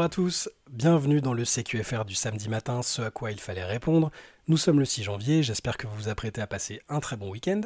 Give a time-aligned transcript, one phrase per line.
[0.00, 3.66] Bonjour à tous, bienvenue dans le CQFR du samedi matin, ce à quoi il fallait
[3.66, 4.10] répondre.
[4.48, 7.28] Nous sommes le 6 janvier, j'espère que vous vous apprêtez à passer un très bon
[7.28, 7.60] week-end.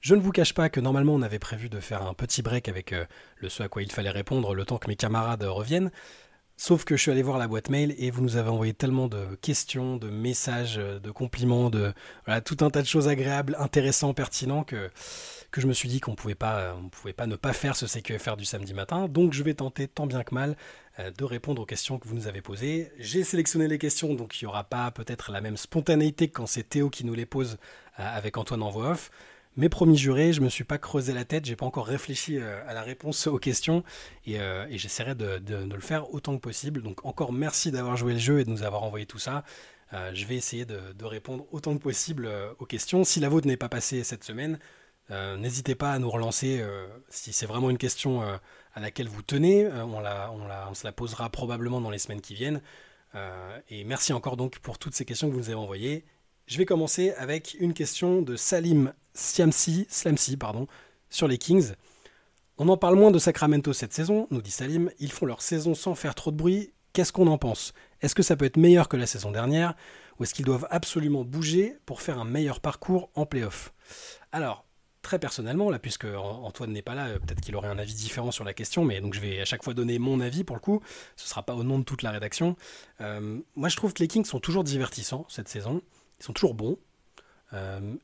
[0.00, 2.68] Je ne vous cache pas que normalement on avait prévu de faire un petit break
[2.68, 3.06] avec euh,
[3.38, 5.90] le ce à quoi il fallait répondre le temps que mes camarades reviennent.
[6.58, 9.08] Sauf que je suis allé voir la boîte mail et vous nous avez envoyé tellement
[9.08, 11.94] de questions, de messages, euh, de compliments, de
[12.44, 14.90] tout un tas de choses agréables, intéressantes, pertinents que,
[15.50, 17.86] que je me suis dit qu'on pouvait pas, on pouvait pas ne pas faire ce
[17.86, 19.08] CQFR du samedi matin.
[19.08, 22.14] Donc je vais tenter tant bien que mal euh, de répondre aux questions que vous
[22.14, 22.90] nous avez posées.
[22.98, 26.64] J'ai sélectionné les questions, donc il n'y aura pas peut-être la même spontanéité quand c'est
[26.64, 27.58] Théo qui nous les pose
[27.98, 29.10] euh, avec Antoine en voix off.
[29.56, 32.62] Mais promis juré, je me suis pas creusé la tête, j'ai pas encore réfléchi euh,
[32.68, 33.82] à la réponse aux questions
[34.24, 36.82] et, euh, j'essaierai de, le faire autant que possible.
[36.82, 39.44] Donc encore merci d'avoir joué le jeu et de nous avoir envoyé tout ça.
[39.92, 42.28] Euh, je vais essayer de, répondre autant que possible
[42.60, 43.02] aux questions.
[43.02, 44.58] Si la vôtre n'est pas passée cette semaine,
[45.10, 46.64] n'hésitez pas à nous relancer
[47.08, 48.22] si c'est vraiment une question
[48.74, 49.66] à laquelle vous tenez.
[49.66, 52.60] on, la, on, la, on se la posera probablement dans les semaines qui viennent.
[53.68, 56.04] et merci encore donc pour toutes ces questions que vous nous avez envoyées.
[56.46, 60.66] Je vais commencer avec une question de Salim Siamsi, Slamsi pardon,
[61.08, 61.74] sur les Kings.
[62.58, 64.90] On en parle moins de Sacramento cette saison, nous dit Salim.
[64.98, 66.72] Ils font leur saison sans faire trop de bruit.
[66.92, 67.72] Qu'est-ce qu'on en pense?
[68.00, 69.74] Est-ce que ça peut être meilleur que la saison dernière?
[70.18, 73.72] Ou est-ce qu'ils doivent absolument bouger pour faire un meilleur parcours en playoff?
[74.32, 74.66] Alors,
[75.02, 78.44] très personnellement, là, puisque Antoine n'est pas là, peut-être qu'il aurait un avis différent sur
[78.44, 80.82] la question, mais donc je vais à chaque fois donner mon avis pour le coup.
[81.16, 82.56] Ce ne sera pas au nom de toute la rédaction.
[83.00, 85.82] Euh, moi, je trouve que les Kings sont toujours divertissants cette saison.
[86.20, 86.78] Ils sont toujours bons.
[87.52, 87.94] Euh,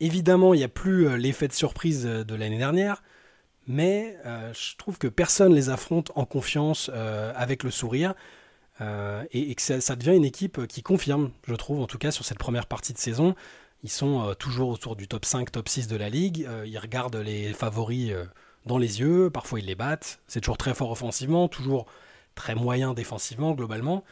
[0.00, 3.02] évidemment, il n'y a plus euh, l'effet de surprise euh, de l'année dernière,
[3.66, 6.90] mais je trouve que personne les affronte en confiance
[7.36, 8.12] avec le sourire.
[8.80, 12.38] et, que ça, devient une équipe qui confirme, je trouve, en tout cas sur cette
[12.38, 13.36] première partie de saison.
[13.82, 16.48] Ils sont toujours autour du top 5, top 6 de la ligue.
[16.64, 18.12] ils regardent les favoris
[18.66, 20.20] dans les yeux, parfois ils les battent.
[20.28, 21.86] C'est toujours très fort offensivement, toujours
[22.34, 24.04] très moyen défensivement globalement.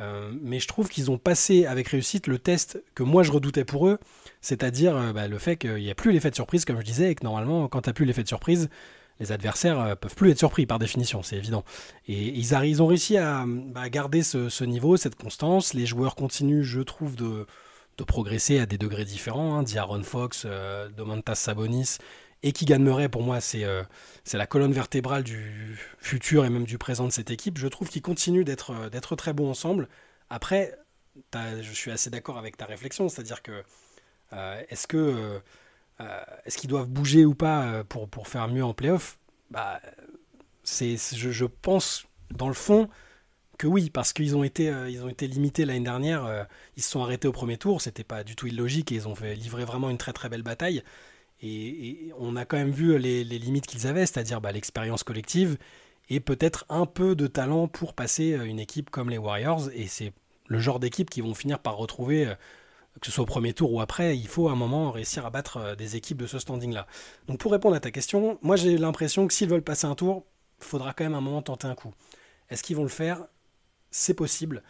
[0.00, 3.64] Euh, mais je trouve qu'ils ont passé avec réussite le test que moi je redoutais
[3.64, 3.98] pour eux,
[4.42, 7.10] c'est-à-dire euh, bah, le fait qu'il n'y a plus l'effet de surprise, comme je disais,
[7.10, 8.68] et que normalement, quand tu n'as plus l'effet de surprise,
[9.20, 11.64] les adversaires euh, peuvent plus être surpris par définition, c'est évident.
[12.08, 15.72] Et ils, ils, ont réussi à, bah, garder ce, niveau, cette constance.
[15.72, 17.46] Les joueurs continuent, je trouve, de,
[18.04, 19.58] progresser à des degrés différents.
[19.58, 19.62] Hein.
[19.62, 20.46] D'Aaron Fox,
[20.96, 21.98] Domantas Sabonis
[22.42, 23.84] et Keegan Murray, pour moi, euh,
[24.24, 27.58] c'est la colonne vertébrale du futur et même du présent de cette équipe.
[27.58, 29.88] Je trouve qu'ils continuent d'être euh, très bons ensemble.
[30.30, 30.78] Après,
[31.34, 33.62] je suis assez d'accord avec ta réflexion, c'est-à-dire que
[34.32, 34.86] euh, est-ce
[36.44, 39.18] est-ce qu'ils doivent bouger ou pas pour, pour faire mieux en playoff?
[39.50, 39.80] Bah,
[40.64, 40.96] je,
[41.30, 42.88] je, pense, dans le fond,
[43.58, 44.72] que oui, parce qu'ils ont été,
[45.08, 46.46] été limités l'année dernière.
[46.76, 49.14] ils se sont arrêtés au premier tour, c'était pas du tout illogique et ils ont
[49.14, 50.82] fait livrer vraiment une très très belle bataille.
[51.42, 55.58] Et, on a quand même vu les, limites qu'ils avaient, c'est-à-dire bah, l'expérience collective
[56.08, 59.70] et peut-être un peu de talent pour passer euh, une équipe comme les Warriors.
[59.74, 60.12] Et c'est
[60.46, 62.34] le genre d'équipe qui vont finir par retrouver, euh,
[63.00, 65.56] que ce soit au premier tour ou après, il faut un moment réussir à battre
[65.58, 66.86] euh, des équipes de ce standing-là.
[67.26, 70.24] Donc pour répondre à ta question, moi j'ai l'impression que s'ils veulent passer un tour,
[70.60, 71.92] il faudra quand même un moment tenter un coup.
[72.48, 73.26] Est-ce qu'ils vont le faire?
[73.96, 74.62] C'est possible.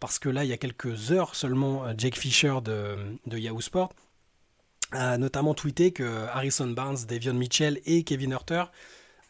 [0.00, 2.96] Parce que là, il y a quelques heures seulement, Jake Fisher de,
[3.36, 3.92] Yahoo Sport
[4.92, 8.64] a notamment tweeté que Harrison Barnes, Davion Mitchell et Kevin Hurter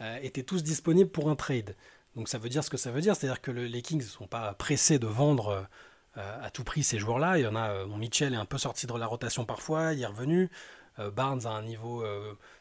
[0.00, 1.76] euh, étaient tous disponibles pour un trade.
[2.16, 4.26] Donc ça veut dire ce que ça veut dire, c'est-à-dire que les Kings ne sont
[4.26, 5.66] pas pressés de vendre
[6.16, 7.38] euh, à tout prix ces joueurs-là.
[7.38, 10.02] Il y en a, euh, Mitchell est un peu sorti de la rotation parfois, il
[10.02, 10.50] est revenu.
[11.16, 12.04] Barnes a un niveau.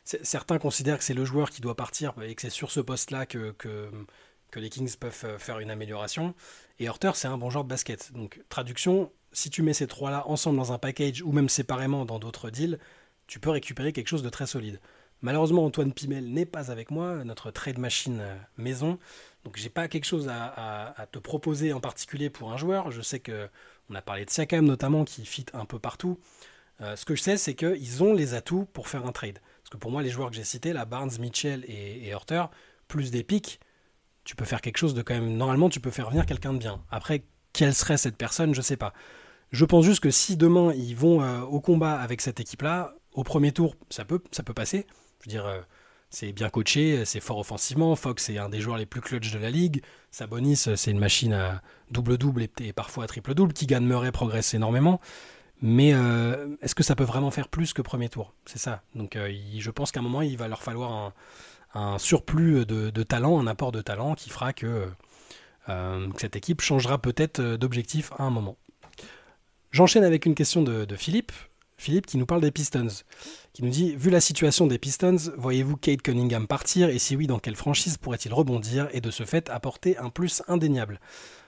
[0.04, 3.28] certains considèrent que c'est le joueur qui doit partir et que c'est sur ce poste-là
[3.28, 3.54] que,
[4.54, 6.34] que, les Kings peuvent faire une amélioration.
[6.80, 8.12] Et Hurter, c'est un bon joueur de basket.
[8.14, 12.20] Donc traduction, si tu mets ces trois-là ensemble dans un package ou même séparément dans
[12.20, 12.80] d'autres deals,
[13.28, 14.80] tu peux récupérer quelque chose de très solide.
[15.22, 19.00] Malheureusement, Antoine Pimel n'est pas avec moi, notre trade machine euh, maison.
[19.46, 22.92] Donc, j'ai pas quelque chose à, te proposer en particulier pour un joueur.
[22.92, 23.48] Je sais que
[23.90, 26.20] on a parlé de Siakam notamment qui fit un peu partout.
[26.82, 29.40] Euh, ce que je sais, c'est qu'ils ont les atouts pour faire un trade.
[29.62, 32.44] Parce que pour moi, les joueurs que j'ai cités, la Barnes, Mitchell et, et Horter,
[32.90, 33.62] plus des pics,
[34.24, 35.36] tu peux faire quelque chose de quand même.
[35.36, 36.82] Normalement, tu peux faire venir quelqu'un de bien.
[36.92, 38.94] Après, quelle serait cette personne Je sais pas.
[39.52, 43.24] Je pense juste que si demain ils vont euh, au combat avec cette équipe-là, au
[43.24, 44.88] premier tour, ça peut, ça peut passer.
[45.22, 45.62] Je veux dire, euh,
[46.10, 47.96] c'est bien coaché, c'est fort offensivement.
[47.96, 49.84] Fox est un des joueurs les plus clutch de la ligue.
[50.10, 51.62] Sabonis, c'est une machine à
[51.92, 53.54] double-double et, parfois à triple-double.
[53.54, 55.00] Qui gagne Murray progresse énormément.
[55.62, 58.34] Mais euh, est-ce que ça peut vraiment faire plus que premier tour?
[58.46, 58.82] C'est ça.
[58.96, 61.14] Donc je pense qu'à un moment, il va leur falloir un,
[61.98, 64.88] surplus de, talent, un apport de talent qui fera que
[66.18, 68.58] cette équipe changera peut-être d'objectif à un moment.
[69.74, 71.32] J'enchaîne avec une question de, Philippe.
[71.78, 72.88] Philippe, qui nous parle des Pistons,
[73.52, 77.26] qui nous dit Vu la situation des Pistons, voyez-vous Kate Cunningham partir Et si oui,
[77.26, 81.00] dans quelle franchise pourrait-il rebondir et de ce fait apporter un plus indéniable?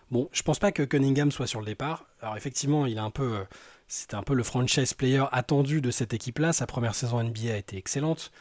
[0.10, 2.06] Bon, je pense pas que Cunningham soit sur le départ.
[2.20, 3.46] Alors effectivement, il a un peu,
[3.88, 6.52] c'était un peu le franchise player attendu de cette équipe-là.
[6.52, 8.32] Sa première saison NBA a été excellente.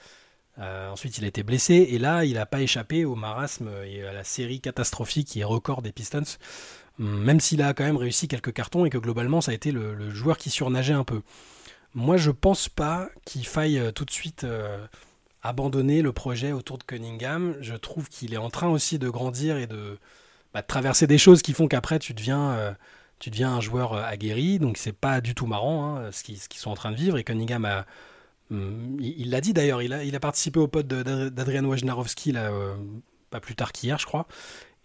[0.58, 4.04] Euh, ensuite, il a été blessé et là, il n'a pas échappé au marasme et
[4.04, 6.22] à la série catastrophique est record des Pistons.
[6.98, 10.10] Même s'il a quand même réussi quelques cartons et que globalement, ça a été le,
[10.10, 11.22] joueur qui surnageait un peu.
[11.94, 14.84] Moi, je pense pas qu'il faille euh, tout de suite euh,
[15.42, 17.56] abandonner le projet autour de Cunningham.
[17.60, 19.98] Je trouve qu'il est en train aussi de grandir et de,
[20.52, 22.76] bah, traverser des choses qui font qu'après, tu deviens
[23.20, 26.70] tu deviens un joueur aguerri, donc c'est pas du tout marrant hein, ce qu'ils sont
[26.70, 27.16] en train de vivre.
[27.16, 27.86] Et Cunningham a,
[28.50, 32.74] il l'a dit d'ailleurs, il a, participé au pod d'Adrian Wojnarowski là, euh,
[33.30, 34.26] pas plus tard qu'hier, je crois.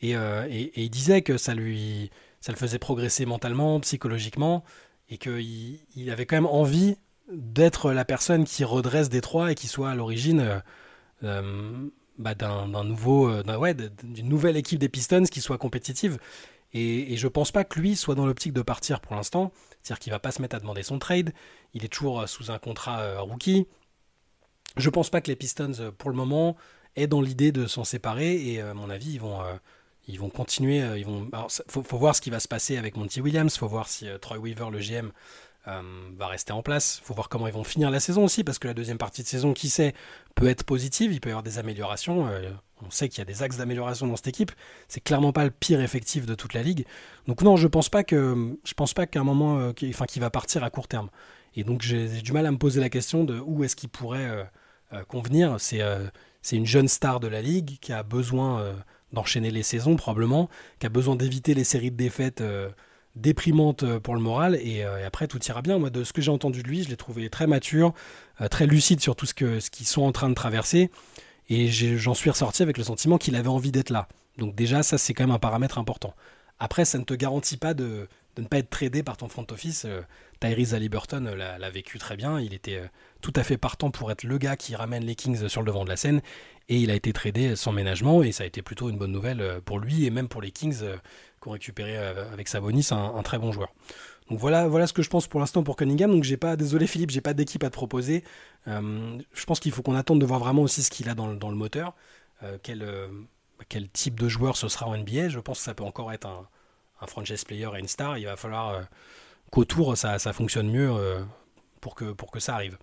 [0.04, 2.10] Euh, et, il disait que ça, lui,
[2.42, 4.64] ça le faisait progresser mentalement, psychologiquement,
[5.10, 6.96] et qu'il il avait quand même envie
[7.32, 10.62] d'être la personne qui redresse Détroit et qui soit à l'origine
[11.24, 16.18] euh, bah, d'un nouveau, d'une nouvelle équipe des Pistons qui soit compétitive.
[16.74, 19.52] Et, et je pense pas que lui soit dans l'optique de partir pour l'instant.
[19.82, 21.34] C'est-à-dire qu'il va pas se mettre à demander son trade.
[21.74, 23.68] Il est toujours euh, sous un contrat euh, rookie.
[24.78, 26.56] Je pense pas que les Pistons, euh, pour le moment,
[26.96, 28.36] aient dans l'idée de s'en séparer.
[28.48, 29.40] Et à mon avis, ils vont,
[30.08, 30.80] ils vont continuer.
[30.98, 31.30] Ils vont.
[31.68, 33.56] faut, voir ce qui va se passer avec Monty Williams.
[33.58, 35.12] Faut voir si Troy Weaver, le GM,
[36.18, 37.02] va rester en place.
[37.04, 39.28] Faut voir comment ils vont finir la saison aussi, parce que la deuxième partie de
[39.28, 39.94] saison, qui sait,
[40.36, 41.12] peut être positive.
[41.12, 42.28] Il peut y avoir des améliorations.
[42.86, 44.52] On sait qu'il y a des axes d'amélioration dans cette équipe.
[44.88, 46.86] C'est clairement pas le pire effectif de toute la ligue.
[47.28, 50.22] Donc non, je pense pas que je pense pas qu'à un moment, euh, enfin, qu'il
[50.22, 51.10] va partir à court terme.
[51.56, 54.28] Et donc j'ai du mal à me poser la question de où est-ce qu'il pourrait
[54.28, 54.44] euh,
[54.94, 55.60] euh, convenir.
[55.60, 55.82] C'est
[56.42, 58.74] c'est une jeune star de la ligue qui a besoin
[59.12, 60.50] d'enchaîner les saisons probablement,
[60.80, 62.42] qui a besoin d'éviter les séries de défaites
[63.16, 64.56] déprimantes pour le moral.
[64.56, 65.78] Et, après tout ira bien.
[65.78, 67.94] Moi, de ce que j'ai entendu de lui, je l'ai trouvé très mature,
[68.50, 70.90] très lucide sur tout ce que ce qu'ils sont en train de traverser.
[71.50, 74.08] Et j'en suis ressorti avec le sentiment qu'il avait envie d'être là.
[74.38, 76.14] Donc déjà, ça, c'est quand même un paramètre important.
[76.60, 78.08] Après, ça ne te garantit pas de,
[78.38, 79.86] ne pas être tradé par ton front office.
[79.86, 80.02] Euh,
[80.40, 82.40] Tyrese Halliburton euh, l'a vécu très bien.
[82.40, 82.88] Il était euh,
[83.22, 85.84] tout à fait partant pour être le gars qui ramène les Kings sur le devant
[85.84, 86.22] de la scène.
[86.68, 88.24] Et il a été tradé sans ménagement.
[88.24, 90.84] Et ça a été plutôt une bonne nouvelle pour lui et même pour les Kings
[91.42, 93.70] qui ont récupéré avec Sabonis un, un très bon joueur.
[94.30, 96.12] Donc voilà, voilà ce que je pense pour l'instant pour Cunningham.
[96.12, 98.24] Donc j'ai pas, désolé Philippe, j'ai pas d'équipe à te proposer.
[98.68, 101.28] Euh, je pense qu'il faut qu'on attende de voir vraiment aussi ce qu'il a dans
[101.28, 101.96] le, dans le moteur,
[102.44, 103.08] euh, quel, euh,
[103.70, 105.30] quel type de joueur ce sera en NBA.
[105.30, 106.48] Je pense que ça peut encore être un,
[107.02, 108.18] un franchise player et une star.
[108.20, 108.88] Il va falloir
[109.52, 110.94] qu'autour ça, ça, fonctionne mieux
[111.82, 112.78] pour, que, pour que ça arrive.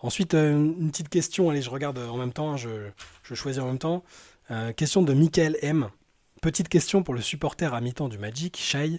[0.00, 2.88] Ensuite, une petite question, allez, je regarde en même temps, je,
[3.22, 4.02] je choisis en même temps.
[4.76, 5.90] question de Michael M.
[6.40, 8.98] Petite question pour le supporter à mi-temps du Magic, Shai.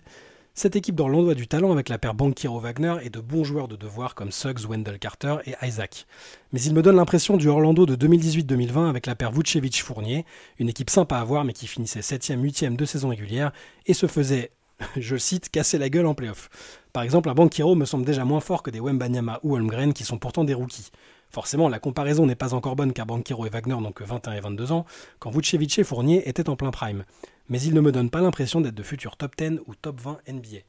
[0.53, 3.75] Cette équipe d'Orlando a du talent avec la paire Banquero-Wagner et de bons joueurs de
[3.75, 6.05] devoir comme Suggs, Wendell Carter et Isaac.
[6.53, 10.23] Mais il me donne l'impression du Orlando de 2018-2020 avec la paire Vucevic-Fournier,
[10.59, 13.51] une équipe sympa à voir mais qui finissait 7ème, 8ème de saison régulière
[13.88, 14.51] et se faisait,
[14.95, 16.51] je cite, casser la gueule en playoff.
[16.93, 20.03] Par exemple, un Banquero me semble déjà moins fort que des Wembanyama ou Holmgren qui
[20.03, 20.91] sont pourtant des rookies.
[21.31, 24.39] Forcément, la comparaison n'est pas encore bonne car Banquero et Wagner n'ont que 21 et
[24.41, 24.85] 22 ans,
[25.19, 27.05] quand Vucevic et Fournier étaient en plein prime
[27.51, 30.19] mais il ne me donne pas l'impression d'être de futurs top 10 ou top 20
[30.29, 30.59] NBA.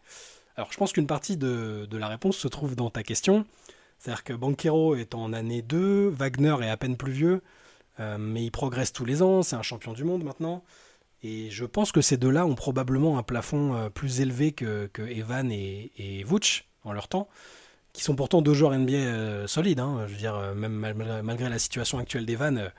[0.56, 3.46] Alors je pense qu'une partie de, la réponse se trouve dans ta question.
[3.98, 7.40] C'est-à-dire que Banquero est en année 2, Wagner est à peine plus vieux,
[8.00, 10.64] euh, mais il progresse tous les ans, c'est un champion du monde maintenant.
[11.22, 15.52] Et je pense que ces deux-là ont probablement un plafond euh, plus élevé que, Evan
[15.52, 16.26] et, et
[16.82, 17.28] en leur temps,
[17.92, 19.80] qui sont pourtant deux joueurs NBA euh, solides.
[19.80, 20.04] Hein.
[20.06, 20.74] je veux dire, même
[21.22, 22.70] malgré, la situation actuelle d'Evan,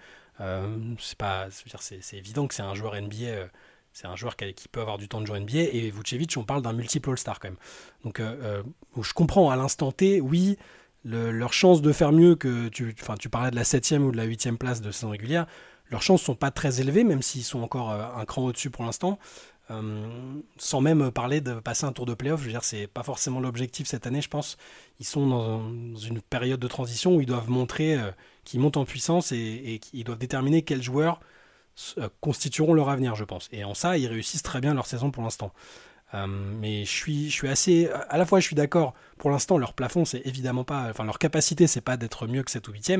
[0.99, 3.49] c'est évident que c'est un joueur NBA
[3.93, 5.59] c'est un joueur qui, peut avoir du temps de jouer NBA.
[5.71, 7.57] Et Vucevic, on parle d'un multiple All-Star quand même.
[8.03, 8.63] Donc euh, euh,
[9.01, 10.57] je comprends à l'instant T, oui,
[11.05, 14.17] leurs chances de faire mieux que tu, enfin, tu parlais de la 7 ou de
[14.17, 15.45] la 8 place de saison régulière,
[15.91, 18.83] leurs chances sont pas très élevées, même s'ils sont encore euh, un cran au-dessus pour
[18.83, 19.19] l'instant.
[20.57, 23.39] Sans même parler de passer un tour de playoff, je veux dire, c'est pas forcément
[23.39, 24.57] l'objectif cette année, je pense.
[24.99, 27.97] Ils sont dans, une période de transition où ils doivent montrer
[28.43, 31.19] qu'ils montent en puissance et, et qu'ils doivent déterminer quel joueur
[31.97, 33.49] euh, constitueront leur avenir, je pense.
[33.51, 35.51] Et en ça, ils réussissent très bien leur saison pour l'instant.
[36.13, 37.89] Euh, mais je suis, assez.
[38.09, 38.93] À la fois, je suis d'accord.
[39.17, 40.87] Pour l'instant, leur plafond, c'est évidemment pas.
[40.89, 42.91] Enfin, leur capacité, c'est pas d'être mieux que 7 ou 8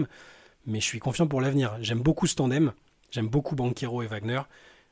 [0.66, 1.78] Mais je suis confiant pour l'avenir.
[1.82, 2.74] J'aime beaucoup ce tandem.
[3.12, 4.42] J'aime beaucoup Banquero et Wagner.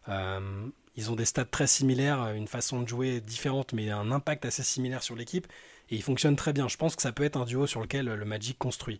[0.09, 4.45] Euh, ils ont des stats très similaires, une façon de jouer différente, mais un impact
[4.45, 5.47] assez similaire sur l'équipe.
[5.89, 6.67] Et ils fonctionnent très bien.
[6.67, 8.99] Je pense que ça peut être un duo sur lequel le Magic construit.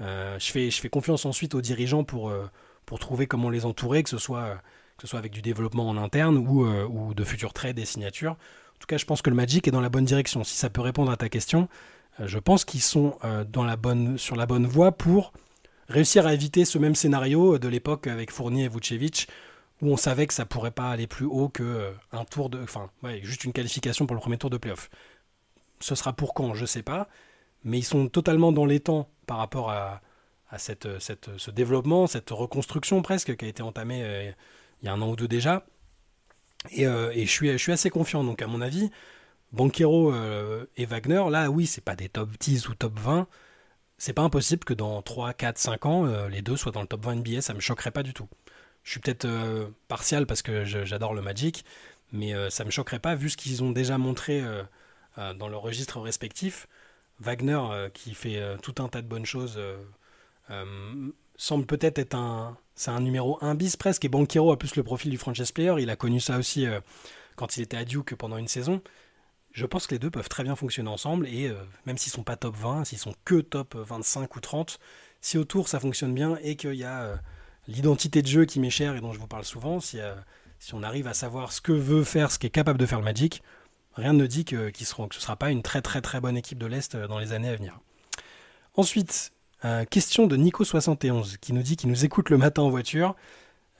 [0.00, 2.32] je, fais, je fais confiance ensuite aux dirigeants pour
[2.98, 4.60] trouver comment les entourer, que ce soit,
[5.12, 8.32] avec du développement en interne ou, euh, de futurs trades et signatures.
[8.32, 10.44] En tout cas, je pense que le Magic est dans la bonne direction.
[10.44, 11.68] Si ça peut répondre à ta question,
[12.18, 13.16] je pense qu'ils sont
[14.16, 15.32] sur la bonne voie pour
[15.88, 19.28] réussir à éviter ce même scénario de l'époque avec Fournier et Vucevic,
[19.82, 22.88] où on savait que ça pourrait pas aller plus haut que un tour de, enfin,
[23.22, 24.88] juste une qualification pour le premier tour de playoff.
[25.80, 27.08] Ce sera pour quand, je sais pas,
[27.64, 30.00] mais ils sont totalement dans les temps par rapport à,
[30.56, 34.30] cette, ce développement, cette reconstruction presque qui a été entamée euh,
[34.82, 35.64] il y a un an ou deux déjà.
[36.70, 38.22] Et, euh, je, suis, je suis assez confiant.
[38.22, 38.90] Donc, à mon avis,
[39.52, 43.26] Banquero euh, et Wagner, là, oui, c'est pas des top 10 ou top 20.
[43.96, 47.04] C'est pas impossible que dans 3, 4, 5 ans, les deux soient dans le top
[47.04, 47.40] 20 NBA.
[47.40, 48.28] Ça me choquerait pas du tout.
[48.84, 49.28] Je suis peut-être
[49.88, 51.64] partial parce que j'adore le Magic,
[52.12, 54.42] mais ça me choquerait pas vu ce qu'ils ont déjà montré
[55.16, 56.66] dans leur registre respectif.
[57.22, 59.58] Wagner, euh, qui fait euh, tout un tas de bonnes choses,
[60.50, 64.76] euh, semble peut-être être un, c'est un numéro 1 bis presque, et Banquero a plus
[64.76, 66.66] le profil du franchise player, il a connu ça aussi
[67.36, 68.82] quand il était à Duke pendant une saison.
[69.52, 71.50] Je pense que les deux peuvent très bien fonctionner ensemble, et
[71.86, 74.78] même s'ils sont pas top 20, s'ils sont que top 25 ou 30,
[75.20, 77.20] si autour ça fonctionne bien et qu'il y a
[77.68, 79.98] l'identité de jeu qui m'est chère et dont je vous parle souvent, si,
[80.58, 83.04] si on arrive à savoir ce que veut faire, ce qu'est capable de faire le
[83.04, 83.42] Magic,
[83.94, 86.66] rien ne dit que, ce ne sera pas une très très très bonne équipe de
[86.66, 87.80] l'Est euh, dans les années à venir.
[88.76, 89.32] Ensuite,
[89.64, 93.16] euh, question de Nico71 qui nous dit qu'il nous écoute le matin en voiture.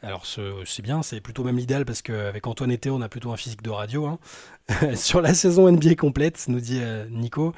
[0.02, 3.30] Alors c'est bien, c'est plutôt même l'idéal parce qu'avec Antoine et Théo, on a plutôt
[3.30, 4.06] un physique de radio.
[4.06, 4.18] Hein.
[4.96, 7.52] Sur la saison NBA complète, nous dit euh, Nico,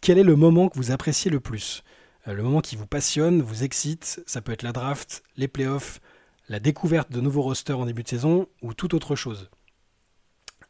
[0.00, 1.84] quel est le moment que vous appréciez le plus?
[2.26, 6.00] Le moment qui vous passionne, vous excite, ça peut être la draft, les playoffs,
[6.48, 9.50] la découverte de nouveaux rosters en début de saison ou toute autre chose.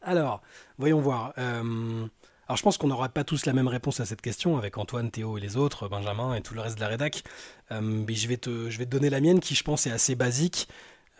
[0.01, 0.41] Alors,
[0.77, 1.33] voyons voir.
[1.37, 2.05] Euh,
[2.47, 5.09] alors je pense qu'on n'aura pas tous la même réponse à cette question avec Antoine,
[5.09, 7.23] Théo et les autres, Benjamin et tout le reste de la rédac.
[7.71, 10.67] Euh, mais je vais, te, donner la mienne qui je pense est assez basique.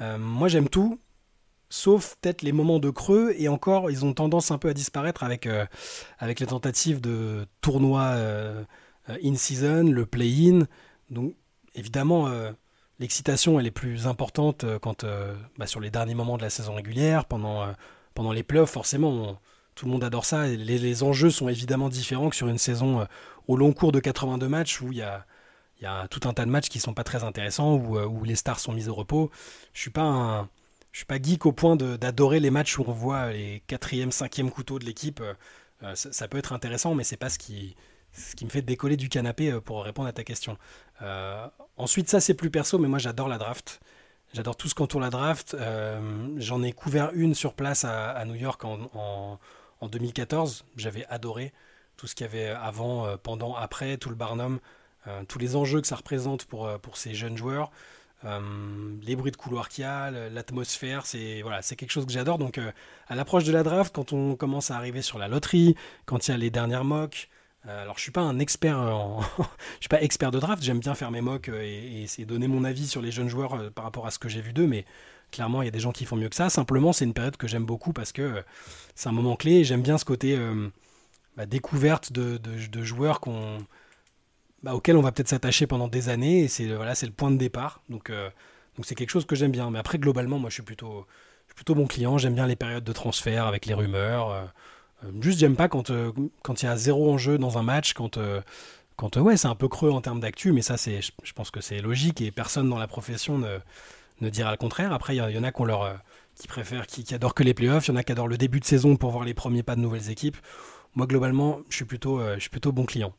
[0.01, 0.99] Euh, moi j'aime tout,
[1.69, 5.23] sauf peut-être les moments de creux et encore ils ont tendance un peu à disparaître
[5.23, 5.49] avec,
[6.19, 8.17] avec les tentatives de tournois
[9.07, 10.67] in-season, le play-in.
[11.09, 11.35] Donc
[11.75, 12.31] évidemment
[12.99, 15.05] l'excitation elle est plus importante quand
[15.57, 17.67] bah, sur les derniers moments de la saison régulière, pendant
[18.15, 19.39] pendant les playoffs, forcément,
[19.75, 20.47] tout le monde adore ça.
[20.47, 23.05] les, enjeux sont évidemment différents que sur une saison euh,
[23.47, 26.69] au long cours de 82 matchs où il y a, tout un tas de matchs
[26.69, 29.29] qui sont pas très intéressants, où, euh, où les stars sont mises au repos.
[29.73, 29.91] Je suis
[30.93, 34.79] suis pas geek au point d'adorer les matchs où on voit les quatrième, cinquième couteaux
[34.79, 35.21] de l'équipe.
[35.83, 37.75] Euh, ça, peut être intéressant, mais c'est pas ce qui,
[38.15, 40.57] ce qui me fait décoller du canapé pour répondre à ta question.
[41.77, 43.81] ensuite, ça c'est plus perso, mais moi j'adore la draft.
[44.35, 45.55] J'adore tout ce qu'entoure la draft.
[45.57, 49.39] Euh, j'en ai couvert une sur place à, New York en,
[49.81, 50.65] 2014.
[50.75, 51.53] J'avais adoré
[51.95, 54.59] tout ce qu'il y avait avant, euh, pendant, après, tout le Barnum,
[55.07, 57.71] euh, tous les enjeux que ça représente pour, pour ces jeunes joueurs.
[59.03, 62.37] les bruits de couloir qu'il y a, l'atmosphère, c'est voilà, c'est quelque chose que j'adore.
[62.37, 62.59] Donc
[63.07, 66.31] à l'approche de la draft, quand on commence à arriver sur la loterie, quand il
[66.31, 67.34] y a les dernières mocks, euh,
[67.67, 68.77] alors je suis pas un expert,
[69.37, 70.63] je suis pas expert de draft.
[70.63, 73.69] J'aime bien faire mes mocks euh, et, donner mon avis sur les jeunes joueurs euh,
[73.69, 74.85] par rapport à ce que j'ai vu d'eux, mais
[75.31, 76.49] clairement il y a des gens qui font mieux que ça.
[76.49, 78.43] Simplement c'est une période que j'aime beaucoup parce que
[78.95, 79.63] c'est un moment clé.
[79.63, 80.39] J'aime bien ce côté
[81.35, 82.39] bah, découverte de,
[82.83, 83.19] joueurs
[84.63, 86.43] bah, auxquels on va peut-être s'attacher pendant des années.
[86.43, 87.81] Et c'est voilà, c'est le point de départ.
[87.89, 88.11] Donc
[88.75, 89.69] donc c'est quelque chose que j'aime bien.
[89.71, 91.05] Mais après globalement moi je suis plutôt
[91.47, 92.17] je plutôt bon client.
[92.17, 94.29] J'aime bien les périodes de transfert avec les rumeurs.
[94.31, 94.45] Euh,
[95.21, 96.11] juste, j'aime pas quand euh,
[96.43, 98.41] quand il y a zéro enjeu dans un match, quand euh,
[98.95, 101.61] quand ouais, c'est un peu creux en termes d'actu, mais ça, c'est, je, pense que
[101.61, 104.93] c'est logique et personne dans la profession ne, dira le contraire.
[104.93, 105.51] Après, il y, en a
[106.35, 108.61] qui, préfèrent, qui, adorent que les playoffs, il y en a qui adorent le début
[108.61, 110.37] de saison pour voir les premiers pas de nouvelles équipes.
[110.95, 113.13] Moi, globalement, je plutôt, je suis plutôt bon client.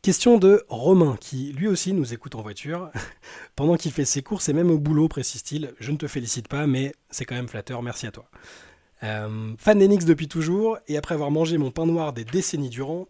[0.00, 2.90] Question de Romain, qui lui aussi nous écoute en voiture,
[3.56, 5.74] pendant qu'il fait ses courses et même au boulot, précise-t-il.
[5.80, 8.30] Je ne te félicite pas, mais c'est quand même flatteur, merci à toi.
[9.02, 13.06] Euh, fan d'Enix depuis toujours, et après avoir mangé mon pain noir des décennies durant,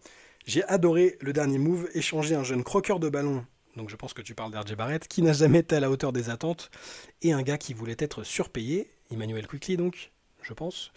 [0.46, 3.44] j'ai adoré le dernier move, échanger un jeune croqueur de ballon,
[3.76, 6.12] donc je pense que tu parles d'RJ Barrett, qui n'a jamais été à la hauteur
[6.12, 6.70] des attentes,
[7.22, 10.92] et un gars qui voulait être surpayé, Emmanuel Quickly donc, je pense,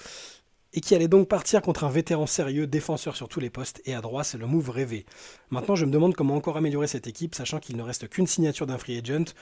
[0.74, 3.94] et qui allait donc partir contre un vétéran sérieux, défenseur sur tous les postes, et
[3.94, 5.06] à droite, c'est le move rêvé.
[5.50, 8.68] Maintenant, je me demande comment encore améliorer cette équipe, sachant qu'il ne reste qu'une signature
[8.68, 9.34] d'un free agent,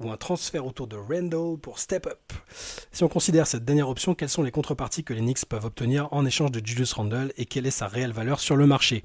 [0.00, 2.32] ou un transfert autour de Randall pour Step Up.
[2.92, 6.08] Si on considère cette dernière option, quelles sont les contreparties que les Knicks peuvent obtenir
[6.12, 9.02] en échange de Julius Randle et quelle est sa réelle valeur sur le marché?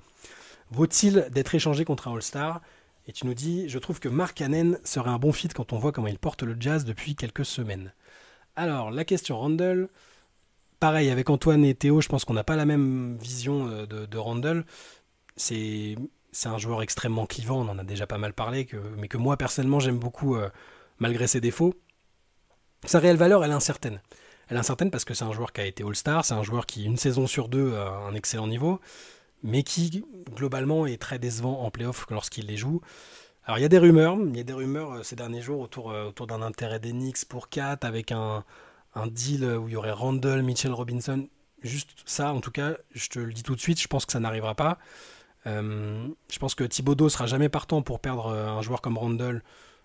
[0.69, 2.61] Vaut-il d'être échangé contre un All-Star?
[3.07, 5.79] Et tu nous dis, je trouve que Mark Cannon serait un bon fit quand on
[5.79, 7.93] voit comment il porte le jazz depuis quelques semaines.
[8.55, 9.89] Alors, la question Randle,
[10.79, 14.17] pareil, avec Antoine et Théo, je pense qu'on n'a pas la même vision euh, de,
[14.17, 14.65] Randle.
[15.35, 15.95] C'est
[16.45, 18.67] un joueur extrêmement clivant, on en a déjà pas mal parlé,
[18.97, 20.49] mais que moi personnellement j'aime beaucoup euh,
[21.01, 21.73] malgré ses défauts.
[22.85, 24.01] Sa réelle valeur, elle est incertaine.
[24.47, 26.65] Elle est incertaine parce que c'est un joueur qui a été All-Star, c'est un joueur
[26.65, 28.79] qui, une saison sur deux, a un excellent niveau.
[29.43, 30.05] mais qui
[30.35, 32.81] globalement est très décevant en playoff lorsqu'il les joue.
[33.45, 35.61] Alors il y a des rumeurs, il y a des rumeurs euh, ces derniers jours
[35.61, 38.43] autour, autour d'un intérêt d'Enix pour 4 avec un,
[39.07, 41.27] deal où il y aurait Randall, Mitchell Robinson.
[41.63, 44.11] Juste ça, en tout cas, je te le dis tout de suite, je pense que
[44.11, 44.77] ça n'arrivera pas.
[45.47, 49.43] Euh, je pense que Thibodeau sera jamais partant pour perdre euh, un joueur comme Randall,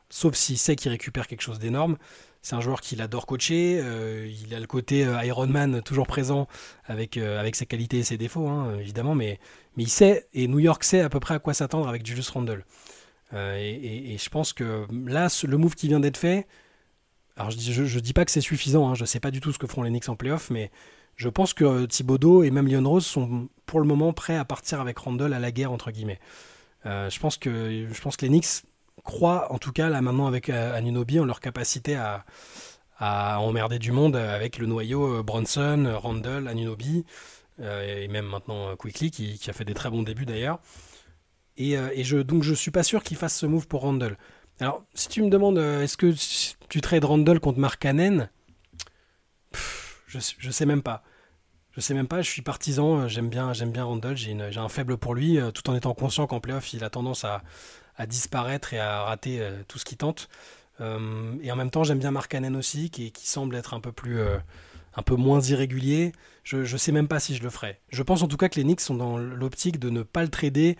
[0.09, 1.97] sauf s'il sait qu'il récupère quelque chose d'énorme.
[2.43, 3.81] C'est un joueur qu'il adore coacher.
[3.83, 6.47] Euh, il a le côté Iron Man toujours présent
[6.85, 9.41] avec, avec ses qualités et ses défauts, hein, évidemment, mais,
[9.77, 12.31] mais il sait, et New York sait à peu près à quoi s'attendre avec Julius
[12.31, 12.65] Randle.
[13.33, 16.47] Et, je pense que là, le move qui vient d'être fait,
[17.37, 19.59] alors je je, dis pas que c'est suffisant, hein, je sais pas du tout ce
[19.59, 20.71] que feront les Knicks en playoff, mais
[21.17, 24.81] je pense que Thibodeau et même Lyon Rose sont pour le moment prêts à partir
[24.81, 26.21] avec Randall à la guerre, entre guillemets.
[26.85, 28.65] Euh, je, pense que, je pense que les Knicks
[29.07, 32.25] croient, en tout cas, là maintenant avec euh, Anunobi, en leur capacité à,
[32.99, 37.05] emmerder du monde avec le noyau euh, Bronson, Randall, Anunobi,
[37.63, 40.59] et même maintenant Quickly, qui, a fait des très bons débuts d'ailleurs.
[41.57, 44.19] Et, je, donc je suis pas sûr qu'ils fassent ce move pour Randall.
[44.61, 46.13] Alors, si tu me demandes, est-ce que
[46.69, 48.29] tu trades Randall contre Mark Cannon
[50.07, 51.03] je, je sais même pas.
[51.77, 54.69] Je sais même pas, je suis partisan, euh, j'aime bien, j'aime bien Randall, j'ai un
[54.71, 57.43] faible pour lui, euh, tout en étant conscient qu'en playoff, il a tendance à,
[58.05, 60.29] disparaître et à rater euh, tout ce qu'il tente.
[60.81, 64.21] et en même temps, j'aime bien Mark Cannon aussi, qui, semble être un peu plus,
[64.95, 66.13] un peu moins irrégulier.
[66.45, 67.81] Je, ne sais même pas si je le ferai.
[67.89, 70.29] Je pense en tout cas que les Knicks sont dans l'optique de ne pas le
[70.29, 70.77] trader,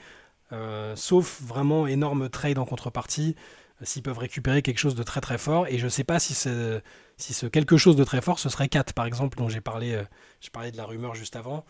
[0.97, 3.37] sauf vraiment énorme trade en contrepartie
[3.83, 5.67] s'ils peuvent récupérer quelque chose de très très fort.
[5.69, 8.93] Et je ne sais pas si, ce quelque chose de très fort, ce serait 4
[8.95, 11.65] par exemple, dont j'ai parlé, euh, de la rumeur juste avant.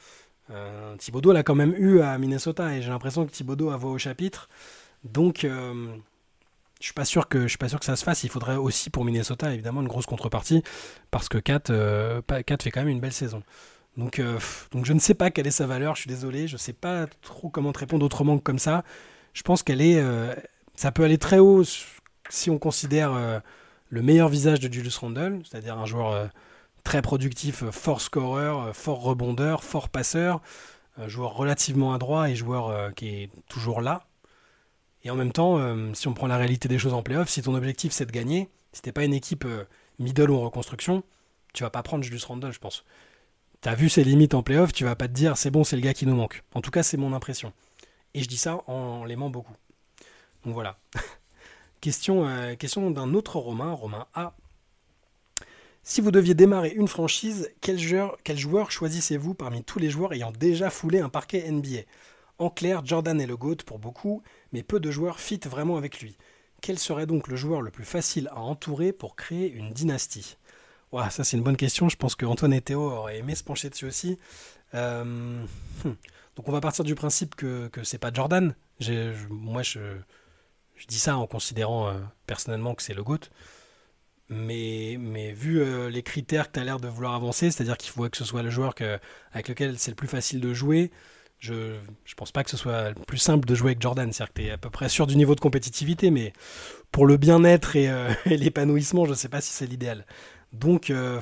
[0.50, 3.90] Euh, Thibodeau l'a quand même eu à Minnesota et j'ai l'impression que Thibodeau a voix
[3.90, 4.48] au chapitre.
[5.06, 5.88] Donc euh,
[6.80, 8.24] je suis pas sûr que je suis pas sûr que ça se fasse.
[8.24, 10.62] Il faudrait aussi pour Minnesota évidemment une grosse contrepartie
[11.10, 13.42] parce que 4, 4 fait quand même une belle saison.
[13.96, 14.20] Donc,
[14.72, 17.06] donc je ne sais pas quelle est sa valeur, je suis désolé, je sais pas
[17.22, 18.84] trop comment te répondre autrement que comme ça.
[19.32, 20.02] Je pense qu'elle est,
[20.74, 21.64] ça peut aller très haut
[22.28, 23.40] si on considère euh,
[23.88, 26.26] le meilleur visage de Julius Randle, c'est-à-dire un joueur euh,
[26.84, 30.40] très productif, euh, fort scoreur, fort rebondeur, fort passeur,
[31.06, 34.06] joueur relativement adroit et joueur qui est toujours là.
[35.06, 35.58] Et en même temps,
[35.94, 38.48] si on prend la réalité des choses en playoff, si ton objectif c'est de gagner,
[38.72, 39.46] si t'es pas une équipe
[40.00, 41.04] middle ou en reconstruction,
[41.54, 42.84] tu vas pas prendre Julius Randle, je pense.
[43.62, 45.76] Tu as vu ses limites en playoff, tu vas pas te dire c'est bon, c'est
[45.76, 46.42] le gars qui nous manque.
[46.54, 47.52] En tout cas, c'est mon impression.
[48.14, 49.54] Et je dis ça en l'aimant beaucoup.
[50.44, 50.78] Donc voilà.
[51.80, 54.34] Question, euh, question d'un autre Romain, Romain A.
[55.82, 60.12] Si vous deviez démarrer une franchise, quel joueur, quel joueur choisissez-vous parmi tous les joueurs
[60.14, 61.82] ayant déjà foulé un parquet NBA
[62.38, 64.22] En clair, Jordan est le GOAT pour beaucoup,
[64.56, 66.16] mais peu de joueurs fit vraiment avec lui.
[66.62, 70.38] Quel serait donc le joueur le plus facile à entourer pour créer une dynastie?
[70.92, 71.90] Ouah, Ça, c'est une bonne question.
[71.90, 74.18] Je pense que Antoine et Théo auraient aimé se pencher dessus aussi.
[74.72, 75.94] Euh, hmm.
[76.36, 78.54] Donc, on va partir du principe que, que c'est pas Jordan.
[79.28, 79.80] moi, je,
[80.88, 83.28] dis ça en considérant euh, personnellement que c'est le GOAT.
[84.30, 87.90] Mais, mais vu euh, les critères que tu as l'air de vouloir avancer, c'est-à-dire qu'il
[87.90, 88.98] faut que ce soit le joueur que,
[89.32, 90.90] avec lequel c'est le plus facile de jouer,
[91.38, 94.12] je ne pense pas que ce soit plus simple de jouer avec Jordan.
[94.12, 96.32] C'est-à-dire que tu es à peu près sûr du niveau de compétitivité, mais
[96.92, 100.06] pour le bien-être et, euh, l'épanouissement, je ne sais pas si c'est l'idéal.
[100.52, 101.20] Donc, je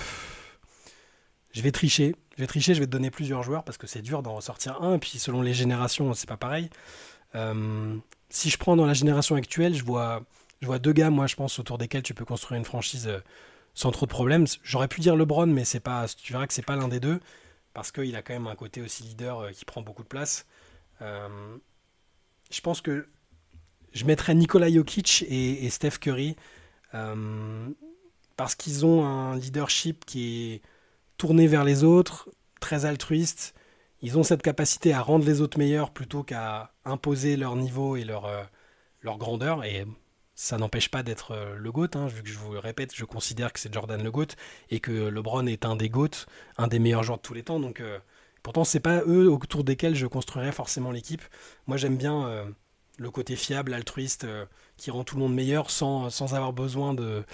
[1.62, 2.14] vais tricher.
[2.36, 4.82] Je vais tricher, je vais te donner plusieurs joueurs parce que c'est dur d'en sortir
[4.82, 4.94] un.
[4.94, 6.68] Et puis, selon les générations, c'est pas pareil
[8.34, 10.22] si je prends dans la génération actuelle, je vois,
[10.60, 13.20] je vois deux gars, moi, je pense, autour desquels tu peux construire une franchise euh,
[13.74, 14.46] sans trop de problèmes.
[14.64, 17.20] J'aurais pu dire LeBron, mais c'est pas, tu verras que c'est pas l'un des deux,
[17.74, 20.46] parce qu'il a quand même un côté aussi leader euh, qui prend beaucoup de place.
[21.02, 21.58] Euh,
[22.50, 23.06] je pense que
[23.92, 26.36] je mettrais Nikola Jokic et, Steph Curry,
[28.36, 30.62] parce qu'ils ont un leadership qui est
[31.16, 32.28] tourné vers les autres,
[32.60, 33.54] très altruiste,
[34.04, 38.04] ils ont cette capacité à rendre les autres meilleurs plutôt qu'à imposer leur niveau et
[38.04, 38.44] leur, euh,
[39.02, 39.62] grandeur.
[40.34, 41.88] Ça n'empêche pas d'être euh, le GOAT.
[41.94, 44.34] Hein, vu que je vous le répète, je considère que c'est Jordan le GOAT
[44.70, 46.26] et que LeBron est un des GOAT,
[46.58, 47.60] un des meilleurs joueurs de tous les temps.
[47.60, 47.98] Donc, euh,
[48.42, 51.22] pourtant, c'est pas eux autour desquels je construirais forcément l'équipe.
[51.66, 52.46] Moi, j'aime bien
[52.98, 54.26] le côté fiable, altruiste,
[54.76, 57.24] qui rend tout le monde meilleur sans, sans avoir besoin de,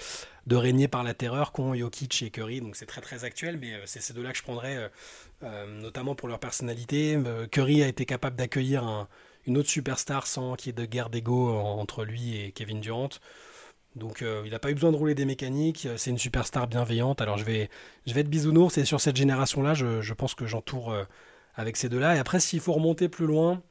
[0.47, 2.61] de régner par la terreur qu'ont Jokic et Curry.
[2.61, 4.89] Donc c'est très très actuel, mais c'est ces deux-là que je prendrais
[5.43, 7.15] euh, notamment pour leur personnalité.
[7.15, 9.07] Euh, Curry a été capable d'accueillir
[9.47, 13.09] une autre superstar sans qu'il y ait de guerre d'ego entre lui et Kevin Durant.
[13.95, 17.21] Donc euh, il n'a pas eu besoin de rouler des mécaniques, c'est une superstar bienveillante.
[17.21, 17.69] Alors je vais,
[18.07, 20.95] je vais être bisounours et sur cette génération-là, je, pense que j'entoure
[21.55, 22.15] avec ces deux-là.
[22.15, 23.61] Et après, s'il faut remonter plus loin,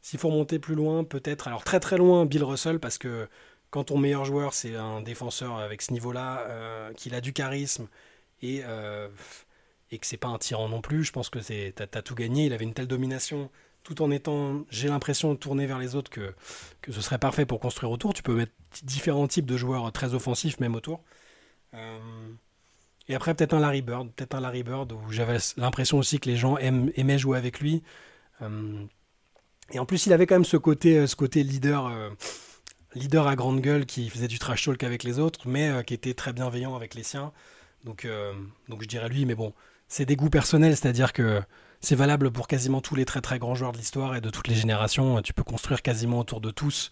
[0.00, 3.28] s'il faut remonter plus loin, peut-être, alors très très loin, Bill Russell, parce que
[3.70, 7.88] quand ton meilleur joueur, c'est un défenseur avec ce niveau-là, qu'il a du charisme
[8.42, 8.62] et
[9.92, 11.04] et que c'est pas un tyran non plus.
[11.04, 12.46] Je pense que c'est t'as, tout gagné.
[12.46, 13.50] Il avait une telle domination
[13.82, 16.34] tout en étant, j'ai l'impression, tourné vers les autres, que,
[16.80, 18.14] que ce serait parfait pour construire autour.
[18.14, 21.02] Tu peux mettre différents types de joueurs très offensifs, même autour.
[21.74, 21.98] Euh,
[23.08, 26.28] et après, peut-être un Larry Bird, peut-être un Larry Bird où j'avais l'impression aussi que
[26.28, 27.82] les gens aimaient jouer avec lui.
[28.40, 28.84] Euh,
[29.70, 31.90] et en plus, il avait quand même ce côté, euh, ce côté leader,
[32.94, 36.14] leader à grande gueule qui faisait du trash talk avec les autres, mais qui était
[36.14, 37.32] très bienveillant avec les siens.
[37.84, 38.06] Donc,
[38.68, 39.52] donc je dirais lui, mais bon,
[39.88, 41.42] c'est des goûts personnels, c'est-à-dire que
[41.82, 44.46] c'est valable pour quasiment tous les très très grands joueurs de l'histoire et de toutes
[44.46, 45.20] les générations.
[45.20, 46.90] Tu peux construire quasiment autour de tous,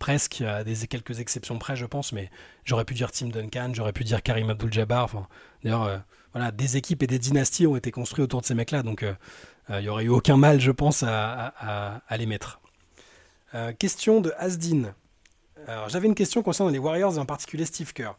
[0.00, 2.30] presque, à des quelques exceptions près, je pense, mais
[2.64, 5.04] j'aurais pu dire Tim Duncan, j'aurais pu dire Karim Abdul-Jabbar.
[5.04, 5.28] Enfin,
[5.62, 5.98] d'ailleurs, euh,
[6.32, 9.14] voilà, des équipes et des dynasties ont été construites autour de ces mecs-là, donc euh,
[9.70, 12.60] euh, il n'y aurait eu aucun mal, je pense, à, les mettre.
[13.78, 14.94] question de Asdin.
[15.68, 18.16] Alors, j'avais une question concernant les Warriors et en particulier Steve Kerr.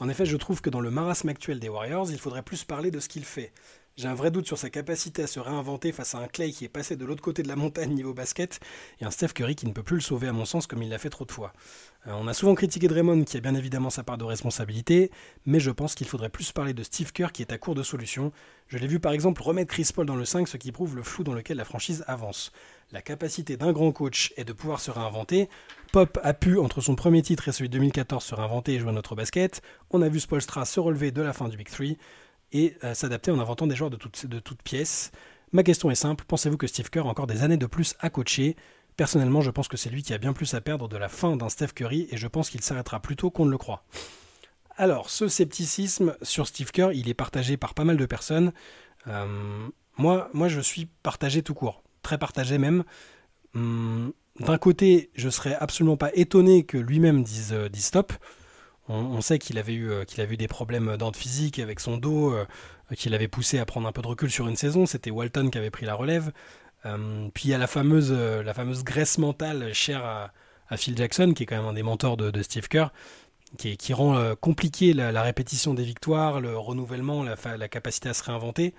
[0.00, 2.90] En effet, je trouve que dans le marasme actuel des Warriors, il faudrait plus parler
[2.90, 3.52] de ce qu'il fait.
[3.98, 6.64] J'ai un vrai doute sur sa capacité à se réinventer face à un Clay qui
[6.64, 8.60] est passé de l'autre côté de la montagne niveau basket
[9.00, 10.88] et un Steph Curry qui ne peut plus le sauver à mon sens comme il
[10.88, 11.52] l'a fait trop de fois.
[12.06, 15.10] Euh, on a souvent critiqué Draymond qui a bien évidemment sa part de responsabilité,
[15.46, 17.82] mais je pense qu'il faudrait plus parler de Steve Kerr qui est à court de
[17.82, 18.30] solutions.
[18.68, 21.02] Je l'ai vu par exemple remettre Chris Paul dans le 5, ce qui prouve le
[21.02, 22.52] flou dans lequel la franchise avance.
[22.92, 25.48] La capacité d'un grand coach est de pouvoir se réinventer.
[25.92, 28.90] Pop a pu, entre son premier titre et celui de 2014, se réinventer et jouer
[28.90, 29.60] à notre basket.
[29.90, 31.96] On a vu Spolstra se relever de la fin du Big 3
[32.52, 35.10] et euh, s'adapter en inventant des joueurs de toutes, pièces.
[35.52, 38.10] Ma question est simple, pensez-vous que Steve Kerr a encore des années de plus à
[38.10, 38.56] coacher?
[38.96, 41.36] Personnellement, je pense que c'est lui qui a bien plus à perdre de la fin
[41.36, 43.84] d'un Steph Curry et je pense qu'il s'arrêtera plus tôt qu'on ne le croit.
[44.76, 48.52] Alors, ce scepticisme sur Steve Kerr, il est partagé par pas mal de personnes.
[49.06, 52.84] Euh, moi, moi, je suis partagé tout court, très partagé même.
[53.54, 58.12] Hum, d'un côté, je serais absolument pas étonné que lui-même dise, euh, dise stop.
[58.90, 61.98] On, sait qu'il avait, eu, euh, qu'il avait eu des problèmes d'ordre physique avec son
[61.98, 62.46] dos, euh,
[62.96, 64.86] qu'il avait poussé à prendre un peu de recul sur une saison.
[64.86, 66.32] C'était Walton qui avait pris la relève.
[66.86, 71.32] Euh, puis il y a la fameuse, la fameuse graisse mentale chère à, Phil Jackson,
[71.34, 72.88] qui est quand même un des mentors de, Steve Kerr,
[73.56, 78.74] qui, qui rend compliqué la, répétition des victoires, le renouvellement, la, capacité à se réinventer.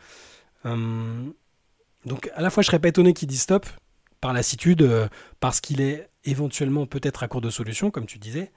[0.66, 3.66] donc à la fois je serais pas étonné qu'il dise stop,
[4.22, 4.88] par lassitude,
[5.40, 8.52] parce qu'il est éventuellement peut-être à court de solutions, comme tu disais.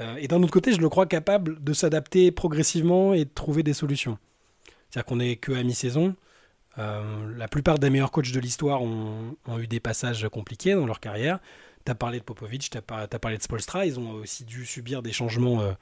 [0.00, 3.62] Euh, et d'un autre côté, je le crois capable de s'adapter progressivement et de trouver
[3.62, 4.18] des solutions.
[4.90, 6.14] C'est-à-dire qu'on n'est que à mi-saison.
[6.78, 11.00] Euh, la plupart des meilleurs coachs de l'histoire ont, eu des passages compliqués dans leur
[11.00, 11.38] carrière.
[11.84, 12.82] Tu as parlé de Popovic, tu as,
[13.18, 13.84] parlé de Spolstra.
[13.84, 15.72] Ils ont aussi dû subir des changements, euh,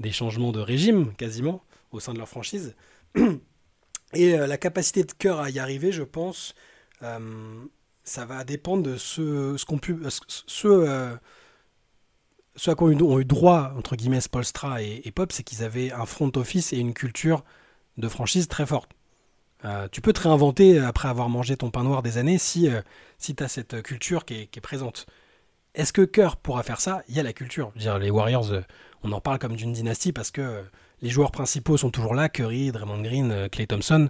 [0.00, 1.62] des changements de régime quasiment
[1.92, 2.74] au sein de leur franchise.
[4.14, 6.54] Et la capacité de cœur à y arriver, je pense,
[7.00, 9.96] ça va dépendre de ce, ce qu'on pu,
[10.46, 11.16] ce,
[12.56, 16.06] ce à quoi ont eu droit, entre guillemets, Spolstra et, Pop, c'est qu'ils avaient un
[16.06, 17.44] front office et une culture
[17.96, 18.90] de franchise très forte.
[19.64, 22.82] Euh, tu peux te réinventer après avoir mangé ton pain noir des années si, euh,
[23.18, 25.06] si tu as cette culture qui est, présente.
[25.74, 27.02] Est-ce que Kerr pourra faire ça?
[27.08, 27.72] Il y a la culture.
[27.74, 28.60] dire, les Warriors, euh,
[29.02, 30.62] on en parle comme d'une dynastie parce que
[31.02, 34.08] les joueurs principaux sont toujours là Curry, Draymond Green, Clay Thompson.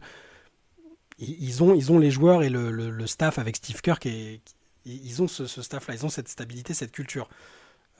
[1.18, 3.98] Ils ont, ils ont les joueurs et le, staff avec Steve Kerr.
[4.00, 4.40] Qui
[4.84, 7.28] ils ont ce staff-là, ils ont cette stabilité, cette culture.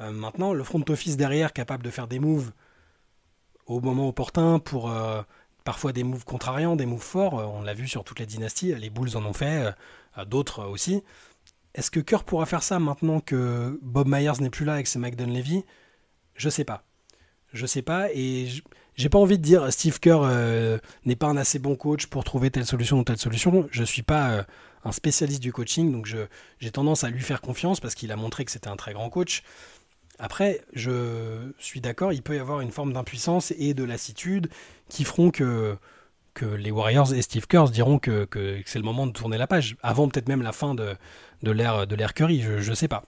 [0.01, 2.53] Euh, maintenant, le front office derrière, capable de faire des moves
[3.67, 5.23] au moment opportun pour euh,
[5.65, 8.75] parfois des moves contrariants, des moves forts, euh, on l'a vu sur toutes les dynasties,
[8.75, 9.75] les Bulls en ont fait,
[10.27, 11.03] d'autres aussi.
[11.75, 14.99] Est-ce que Kerr pourra faire ça maintenant que Bob Myers n'est plus là avec ses
[14.99, 15.65] Mike Dunleavy
[16.35, 16.85] Je sais pas.
[17.53, 18.49] Je sais pas et
[18.97, 22.51] j'ai pas envie de dire Steve Kerr n'est pas un assez bon coach pour trouver
[22.51, 23.69] telle solution ou telle solution.
[23.73, 24.45] Je suis pas
[24.85, 28.45] un spécialiste du coaching donc j'ai tendance à lui faire confiance parce qu'il a montré
[28.45, 29.43] que c'était un très grand coach.
[30.19, 34.49] Après, je suis d'accord, il peut y avoir une forme d'impuissance et de lassitude
[34.89, 35.77] qui feront que,
[36.35, 38.29] que les Warriors et Steve Kerr diront que,
[38.65, 40.95] c'est le moment de tourner la page, avant peut-être même la fin de,
[41.43, 43.07] de l'ère Curry, je ne sais pas.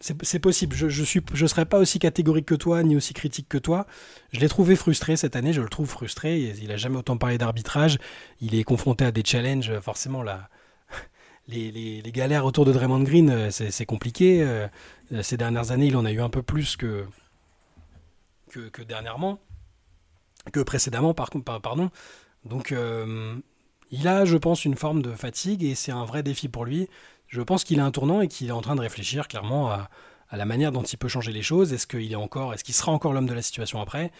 [0.00, 3.86] c'est possible, je ne je pas aussi catégorique que toi, ni aussi critique que toi.
[4.32, 7.38] Je l'ai trouvé frustré cette année, je le trouve frustré, il n'a jamais autant parlé
[7.38, 7.98] d'arbitrage,
[8.40, 10.48] il est confronté à des challenges, forcément là
[11.48, 14.42] les, galères autour de Draymond Green, euh, c'est compliqué.
[14.42, 14.68] Euh,
[15.22, 17.04] ces dernières années, il en a eu un peu plus que,
[18.50, 19.38] que, dernièrement,
[20.52, 21.30] que précédemment, par,
[21.62, 21.90] pardon.
[22.44, 23.36] Donc, euh,
[23.90, 26.88] il a, je pense, une forme de fatigue et c'est un vrai défi pour lui.
[27.28, 29.88] Je pense qu'il a un tournant et qu'il est en train de réfléchir clairement à,
[30.32, 31.72] la manière dont il peut changer les choses.
[31.72, 34.10] Est-ce qu'il est encore, est-ce qu'il sera encore l'homme de la situation après?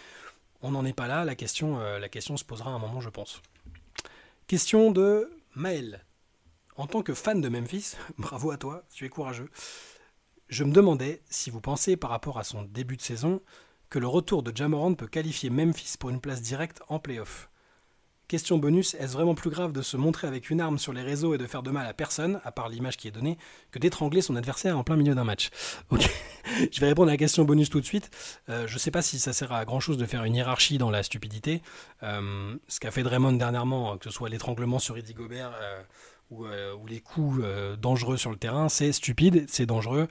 [0.63, 1.25] On n'en est pas là.
[1.25, 3.43] La question, la question se posera à un moment, je pense.
[4.47, 6.05] Question de Maël.
[6.77, 9.49] En tant que fan de Memphis, bravo à toi, tu es courageux.
[10.49, 13.41] Je me demandais si vous pensez par rapport à son début de saison
[13.91, 17.49] que le retour de Jamorant peut qualifier Memphis pour une place directe en playoff.
[18.27, 21.35] Question bonus, est-ce vraiment plus grave de se montrer avec une arme sur les réseaux
[21.35, 23.37] et de faire de mal à personne, à part l'image qui est donnée,
[23.71, 25.51] que d'étrangler son adversaire en plein milieu d'un match?
[25.91, 26.11] Ok,
[26.73, 28.11] je vais répondre à la question bonus tout de suite.
[28.49, 30.79] Euh, je ne sais pas si ça sert à grand chose de faire une hiérarchie
[30.79, 31.63] dans la stupidité.
[32.03, 35.83] Euh, ce qu'a fait Draymond dernièrement, que ce soit l'étranglement sur Eddie Gobert euh,
[36.31, 36.47] ou,
[36.87, 37.43] les coups
[37.81, 40.09] dangereux sur le terrain, c'est stupide, c'est dangereux.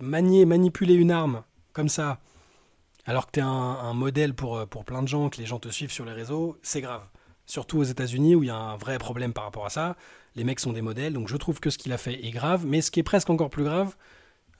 [0.00, 1.42] Manier, manipuler une arme
[1.72, 2.18] comme ça,
[3.06, 5.58] alors que tu es un, modèle pour, euh, pour plein de gens, que les gens
[5.58, 7.02] te suivent sur les réseaux, c'est grave.
[7.46, 9.96] Surtout aux États-Unis où il y a un vrai problème par rapport à ça.
[10.36, 12.64] Les mecs sont des modèles, donc je trouve que ce qu'il a fait est grave.
[12.66, 13.96] Mais ce qui est presque encore plus grave,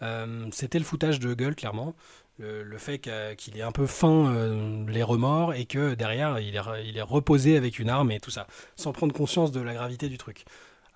[0.02, 1.94] euh, c'était le foutage de gueule, clairement.
[2.40, 2.98] Le, fait
[3.36, 7.02] qu'il ait un peu faim euh, les remords et que derrière il est, il est,
[7.02, 10.44] reposé avec une arme et tout ça, sans prendre conscience de la gravité du truc.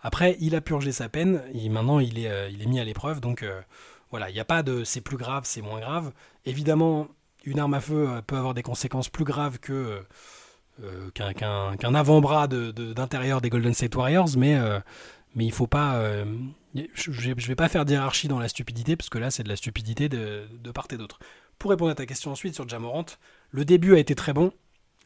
[0.03, 3.21] Après, il a purgé sa peine, et maintenant il est, il est mis à l'épreuve,
[3.21, 3.45] donc
[4.11, 6.13] voilà, il n'y a pas de c'est plus grave, c'est moins grave.
[6.45, 7.09] Évidemment,
[7.45, 10.03] une arme à feu euh, peut avoir des conséquences plus graves que
[10.83, 14.81] euh, qu'un avant-bras d'intérieur des Golden State Warriors, mais, euh,
[15.35, 16.25] mais il faut pas.
[16.75, 19.57] je ne vais pas faire d'hierarchie dans la stupidité, parce que là, c'est de la
[19.57, 21.19] stupidité de, part et d'autre.
[21.59, 23.07] Pour répondre à ta question ensuite sur Jamorant,
[23.51, 24.53] le début a été très bon.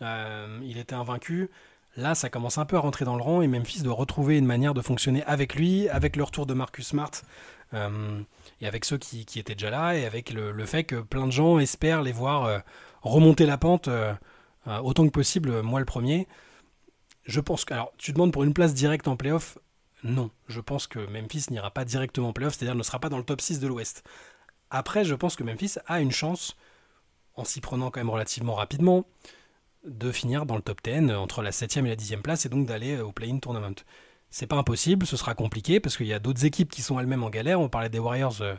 [0.00, 1.50] il était invaincu.
[1.96, 4.46] Là, ça commence un peu à rentrer dans le rang et Memphis doit retrouver une
[4.46, 7.10] manière de fonctionner avec lui, avec le retour de Marcus Smart
[8.60, 11.58] et avec ceux qui, étaient déjà là, et avec le, fait que plein de gens
[11.58, 12.58] espèrent les voir euh,
[13.02, 14.12] remonter la pente euh,
[14.66, 16.26] euh, autant que possible, moi le premier.
[17.24, 17.74] Je pense que.
[17.74, 19.58] Alors, tu demandes pour une place directe en playoff
[20.04, 20.30] Non.
[20.48, 23.24] Je pense que Memphis n'ira pas directement en playoff, c'est-à-dire ne sera pas dans le
[23.24, 24.04] top 6 de l'Ouest.
[24.70, 26.56] Après, je pense que Memphis a une chance,
[27.34, 29.06] en s'y prenant quand même relativement rapidement,
[29.84, 32.66] de finir dans le top 10 entre la 7e et la 10e place et donc
[32.66, 33.74] d'aller au play-in tournament.
[34.30, 37.24] C'est pas impossible, ce sera compliqué parce qu'il y a d'autres équipes qui sont elles-mêmes
[37.24, 37.60] en galère.
[37.60, 38.54] On parlait des Warriors, euh,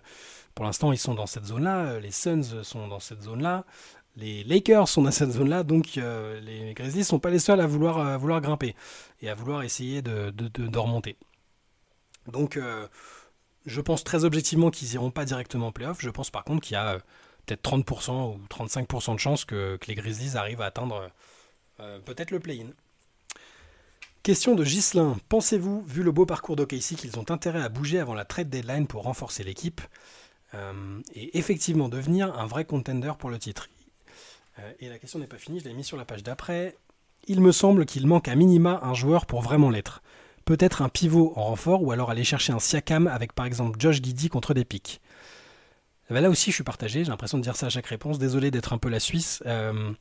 [0.56, 3.65] pour l'instant ils sont dans cette zone-là, euh, les Suns sont dans cette zone-là,
[4.15, 7.67] les Lakers sont dans cette zone-là, donc euh, les Grizzlies sont pas les seuls à
[7.67, 8.75] vouloir, vouloir grimper
[9.21, 10.34] et à vouloir essayer de,
[10.80, 11.17] remonter.
[12.27, 12.60] Donc
[13.65, 15.97] je pense très objectivement qu'ils iront pas directement en playoff.
[16.01, 16.99] Je pense par contre qu'il y a
[17.45, 21.10] peut-être 30% ou 35% de chances que, les Grizzlies arrivent à atteindre
[22.05, 22.69] peut-être le play-in.
[24.21, 25.17] Question de Gislin.
[25.29, 28.86] Pensez-vous, vu le beau parcours d'OKC, qu'ils ont intérêt à bouger avant la trade deadline
[28.86, 29.79] pour renforcer l'équipe
[30.53, 33.69] euh, et effectivement devenir un vrai contender pour le titre?
[34.60, 36.75] Euh, Et la question n'est pas finie, je l'ai mis sur la page d'après.
[37.27, 40.01] Il me semble qu'il manque à minima un joueur pour vraiment l'être.
[40.49, 44.01] Peut-être un pivot en renfort ou alors aller chercher un Siakam avec par exemple Josh
[44.01, 44.99] Giddy contre des pics.
[46.09, 48.17] Eh ben là aussi je suis partagé, j'ai l'impression de dire ça à chaque réponse.
[48.17, 49.43] Désolé d'être un peu la Suisse.
[49.45, 49.93] Euh,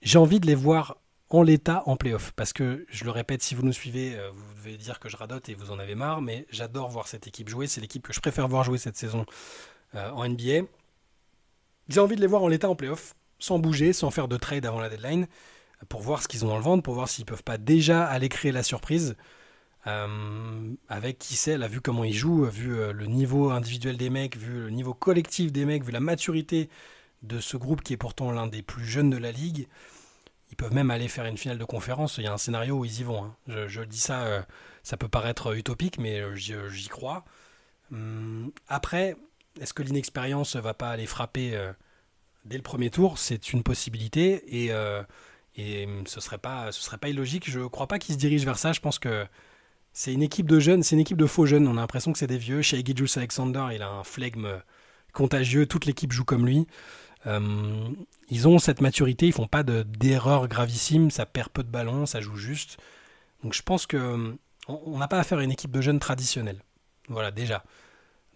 [0.00, 2.30] j'ai envie de les voir en l'état en playoff.
[2.36, 5.16] Parce que, je le répète, si vous nous suivez, euh, vous devez dire que je
[5.16, 7.66] radote et vous en avez marre, mais j'adore voir cette équipe jouer.
[7.66, 9.26] C'est l'équipe que je préfère voir jouer cette saison
[9.96, 10.68] euh, en NBA.
[11.88, 14.64] J'ai envie de les voir en l'état en playoff, sans bouger, sans faire de trade
[14.66, 15.26] avant la deadline,
[15.88, 18.28] pour voir ce qu'ils ont dans le ventre, pour voir s'ils peuvent pas déjà aller
[18.28, 19.16] créer la surprise.
[19.86, 24.64] Euh, avec qui sait, vu comment ils jouent, vu le niveau individuel des mecs, vu
[24.64, 26.68] le niveau collectif des mecs, vu la maturité
[27.22, 29.68] de ce groupe qui est pourtant l'un des plus jeunes de la ligue.
[30.50, 32.18] Ils peuvent même aller faire une finale de conférence.
[32.18, 33.24] Il y a un scénario où ils y vont.
[33.24, 33.36] Hein.
[33.66, 34.42] Je, dis ça, euh,
[34.82, 37.24] ça peut paraître utopique, mais euh, j'y crois.
[37.92, 39.16] Hum, après,
[39.60, 41.72] est-ce que l'inexpérience va pas aller frapper euh,
[42.44, 43.18] dès le premier tour?
[43.18, 44.72] C'est une possibilité et,
[45.56, 47.50] et ce serait pas, ce serait pas illogique.
[47.50, 48.72] Je crois pas qu'ils se dirigent vers ça.
[48.72, 49.26] Je pense que
[49.98, 51.66] c'est une équipe de jeunes, c'est une équipe de faux jeunes.
[51.66, 52.62] On a l'impression que c'est des vieux.
[52.62, 54.46] Chez Jules Alexander, il a un flegme
[55.12, 55.66] contagieux.
[55.66, 56.68] Toute l'équipe joue comme lui.
[57.26, 57.88] Euh,
[58.28, 62.20] ils ont cette maturité, ils font pas d'erreurs gravissimes, ça perd peu de ballons, ça
[62.20, 62.78] joue juste.
[63.42, 64.36] Donc je pense que
[64.68, 66.62] on n'a pas affaire à une équipe de jeunes traditionnels.
[67.08, 67.64] Voilà, déjà.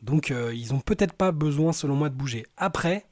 [0.02, 2.44] Donc euh, ils ont peut-être pas besoin, selon moi, de bouger.
[2.56, 3.06] Après,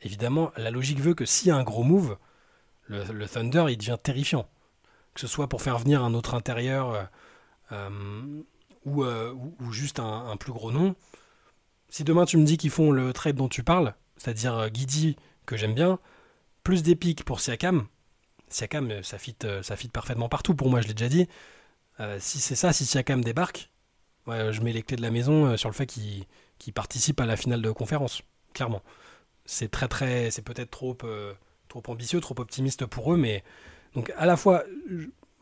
[0.00, 2.16] évidemment, la logique veut que s'il y a un gros move,
[2.86, 4.48] le, Thunder, il devient terrifiant.
[5.12, 7.10] Que ce soit pour faire venir un autre intérieur
[7.72, 8.42] euh,
[8.84, 10.94] ou, juste un, plus gros nom.
[11.88, 15.16] Si demain tu me dis qu'ils font le trade dont tu parles, c'est-à-dire euh, Guidi,
[15.46, 15.98] que j'aime bien,
[16.62, 17.86] plus des pour Siakam.
[18.48, 21.28] Siakam, euh, ça fit, euh, ça fit parfaitement partout pour moi, je l'ai déjà dit.
[22.18, 23.70] si c'est ça, si Siakam débarque,
[24.26, 27.62] je mets les clés de la maison sur le fait qu'il participe à la finale
[27.62, 28.22] de conférence,
[28.54, 28.82] clairement.
[29.44, 30.96] C'est très très, c'est peut-être trop,
[31.68, 33.42] trop ambitieux, trop optimiste pour eux, mais
[33.94, 34.64] donc à la fois,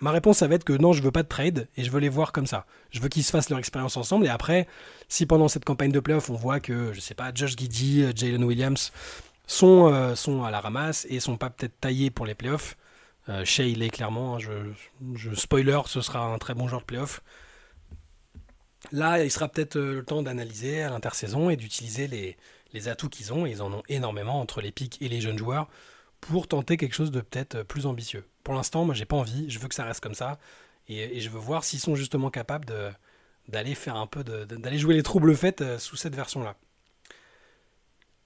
[0.01, 2.01] ma réponse, ça va être que non, je veux pas de trade et je veux
[2.01, 2.67] les voir comme ça.
[2.91, 4.67] Je veux qu'ils se fassent leur expérience ensemble et après,
[5.09, 8.13] si pendant cette campagne de playoff, on voit que, je sais pas, Josh Giddy, euh,
[8.15, 8.93] Jalen Williams
[9.47, 12.77] sont, euh, sont à la ramasse et sont pas peut-être taillés pour les playoffs,
[13.29, 14.39] euh, Shea, est clairement, hein,
[15.15, 17.23] je, spoiler, ce sera un très bon joueur de playoff.
[18.93, 22.37] Là, il sera peut-être le temps d'analyser à l'intersaison et d'utiliser les,
[22.73, 25.69] les atouts qu'ils ont, ils en ont énormément entre les pics et les jeunes joueurs,
[26.21, 29.51] pour tenter quelque chose de peut-être plus ambitieux pour l'instant, moi, j'ai pas envie.
[29.51, 30.39] Je veux que ça reste comme ça.
[30.89, 32.65] Et, je veux voir s'ils sont justement capables
[33.47, 36.57] d'aller faire un peu d'aller jouer les troubles faits euh, sous cette version-là.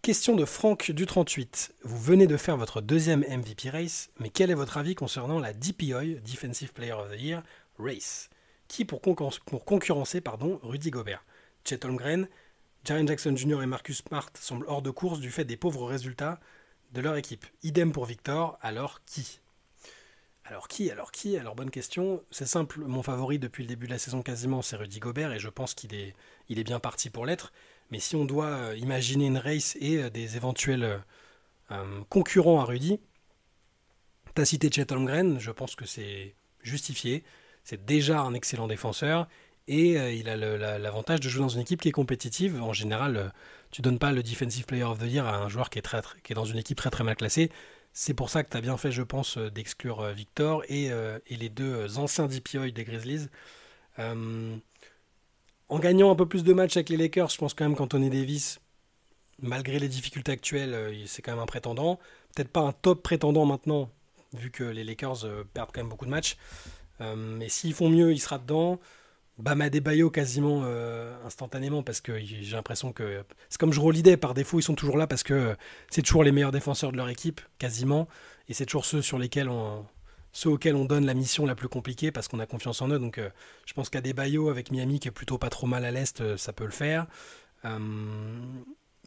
[0.00, 1.74] Question de Franck du 38.
[1.82, 5.52] Vous venez de faire votre deuxième MVP race, mais quel est votre avis concernant la
[5.52, 7.42] DPOI, Defensive Player of the Year,
[7.80, 8.30] race?
[8.68, 11.24] Qui pour, concurrencer pardon, Rudy Gobert?
[11.64, 12.28] Chet Holmgren,
[12.84, 13.64] Jaren Jackson Jr.
[13.64, 16.38] et Marcus Smart semblent hors de course du fait des pauvres résultats
[16.92, 17.44] de leur équipe.
[17.64, 19.41] Idem pour Victor, alors qui?
[20.44, 22.22] Alors qui Alors qui Alors bonne question.
[22.30, 25.38] C'est simple, mon favori depuis le début de la saison quasiment, c'est Rudy Gobert et
[25.38, 26.14] je pense qu'il est,
[26.64, 27.52] bien parti pour l'être.
[27.90, 31.02] Mais si on doit euh, imaginer une race et euh, des éventuels
[31.70, 32.98] euh, concurrents à Rudy,
[34.34, 37.22] t'as cité Chet Holmgren, je pense que c'est justifié.
[37.64, 39.28] C'est déjà un excellent défenseur
[39.68, 42.60] et il a l'avantage de jouer dans une équipe qui est compétitive.
[42.60, 43.32] En général,
[43.70, 46.44] tu donnes pas le Defensive Player of the Year à un joueur qui est dans
[46.44, 47.52] une équipe très très mal classée.
[47.92, 51.48] C'est pour ça que tu as bien fait, je pense, d'exclure Victor et, et, les
[51.50, 53.28] deux anciens DPOI des Grizzlies.
[55.72, 58.10] En gagnant un peu plus de matchs avec les Lakers, je pense quand même qu'Anthony
[58.10, 58.60] Davis,
[59.40, 61.98] malgré les difficultés actuelles, euh, c'est quand même un prétendant.
[62.34, 63.88] Peut-être pas un top prétendant maintenant,
[64.34, 66.36] vu que les Lakers euh, perdent quand même beaucoup de matchs.
[67.00, 68.80] Euh, mais s'ils font mieux, il sera dedans.
[69.42, 70.64] Bama Bayo quasiment
[71.24, 75.06] instantanément parce que j'ai l'impression que c'est comme je par défaut ils sont toujours là
[75.08, 75.56] parce que
[75.90, 78.06] c'est toujours les meilleurs défenseurs de leur équipe quasiment
[78.48, 79.48] et c'est toujours ceux sur lesquels
[80.32, 82.98] ceux auxquels on donne la mission la plus compliquée parce qu'on a confiance en eux.
[82.98, 83.30] Donc euh,
[83.66, 86.20] je pense qu'à des Bayo avec Miami qui est plutôt pas trop mal à l'est,
[86.20, 87.06] euh, ça peut le faire.
[87.64, 87.78] Euh,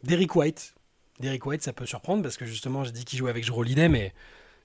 [0.04, 0.74] Derrick White.
[1.20, 4.14] Derrick White, ça peut surprendre parce que justement, j'ai dit qu'il jouait avec Jero mais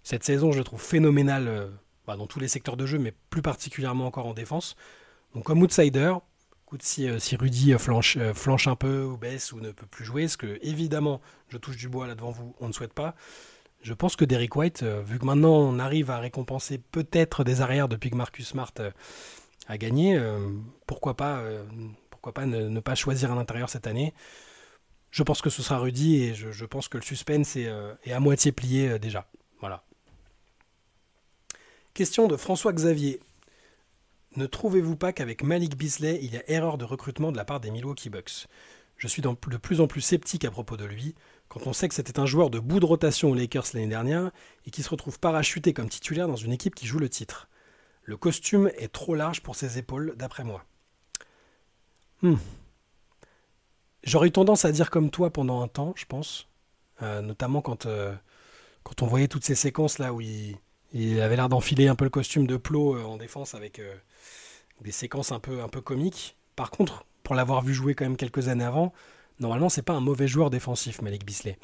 [0.03, 1.69] cette saison, je le trouve phénoménal
[2.05, 4.75] bah, dans tous les secteurs de jeu, mais plus particulièrement encore en défense.
[5.35, 6.13] Donc comme outsider,
[6.79, 10.37] si, si Rudy flanche, flanche un peu ou baisse ou ne peut plus jouer, ce
[10.37, 13.15] que évidemment, je touche du bois là devant vous, on ne souhaite pas
[13.83, 17.61] je pense que Derek White, euh, vu que maintenant on arrive à récompenser peut-être des
[17.61, 18.91] arrières depuis que Marcus Smart euh,
[19.67, 20.49] a gagné, euh,
[20.85, 21.41] pourquoi pas,
[22.45, 24.13] ne, pas choisir un intérieur cette année
[25.11, 27.71] Je pense que ce sera Rudy et je, pense que le suspense est,
[28.03, 29.27] est à moitié plié déjà.
[29.59, 29.83] Voilà.
[31.93, 33.19] Question de François Xavier.
[34.37, 37.59] Ne trouvez-vous pas qu'avec Malik Beasley, il y a erreur de recrutement de la part
[37.59, 38.47] des Milwaukee Bucks?
[38.95, 41.15] Je suis de plus en plus sceptique à propos de lui
[41.49, 44.31] quand on sait que c'était un joueur de bout de rotation aux Lakers l'année dernière
[44.65, 47.49] et qui se retrouve parachuté comme titulaire dans une équipe qui joue le titre.
[48.03, 50.63] Le costume est trop large pour ses épaules, d'après moi.
[52.21, 52.35] Hmm.
[54.03, 56.47] J'aurais eu tendance à dire comme toi pendant un temps, je pense,
[57.01, 58.15] euh, notamment quand, euh,
[58.83, 60.57] quand on voyait toutes ces séquences là où il,
[60.93, 63.81] avait l'air d'enfiler un peu le costume de Plo euh, en défense avec
[64.81, 66.35] des séquences un peu, comiques.
[66.55, 68.93] Par contre, pour l'avoir vu jouer quand même quelques années avant,
[69.39, 71.57] normalement, c'est pas un mauvais joueur défensif, Malik Bisley.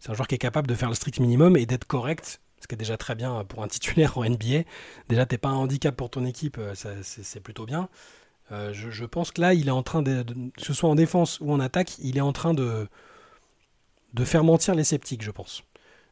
[0.00, 2.66] C'est un joueur qui est capable de faire le strict minimum et d'être correct, ce
[2.66, 4.62] qui est déjà très bien pour un titulaire en NBA.
[5.08, 7.88] Déjà, t'es pas un handicap pour ton équipe, euh, c'est plutôt bien.
[8.50, 11.38] Euh, je, pense que là, il est en train de, que ce soit en défense
[11.40, 12.88] ou en attaque, il est en train de
[14.24, 15.62] faire mentir les sceptiques, je pense.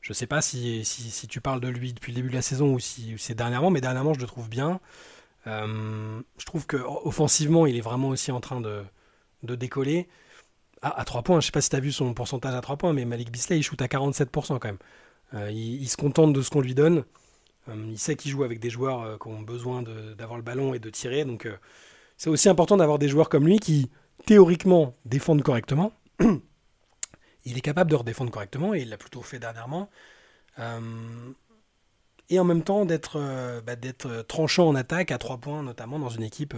[0.01, 2.73] Je sais pas si, si, tu parles de lui depuis le début de la saison
[2.73, 4.81] ou si c'est dernièrement, mais dernièrement, je le trouve bien.
[5.47, 8.83] Euh, je trouve que offensivement, il est vraiment aussi en train de,
[9.43, 10.09] de décoller.
[10.83, 12.77] Ah, à 3 points, je sais pas si tu as vu son pourcentage à 3
[12.77, 14.79] points, mais Malik Bisley, il shoot à 47% quand même.
[15.35, 17.05] Euh, il, se contente de ce qu'on lui donne.
[17.69, 20.79] Euh, il sait qu'il joue avec des joueurs qui ont besoin d'avoir le ballon et
[20.79, 21.25] de tirer.
[21.25, 21.47] Donc
[22.17, 23.91] c'est aussi important d'avoir des joueurs comme lui qui,
[24.27, 25.93] théoriquement, défendent correctement.
[27.44, 29.88] il est capable de redéfendre correctement et il l'a plutôt fait dernièrement.
[32.29, 33.18] et en même temps d'être
[33.66, 33.74] bah,
[34.29, 36.57] tranchant en attaque à 3 points, notamment dans une équipe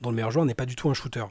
[0.00, 1.24] dont le meilleur joueur n'est pas du tout un shooter.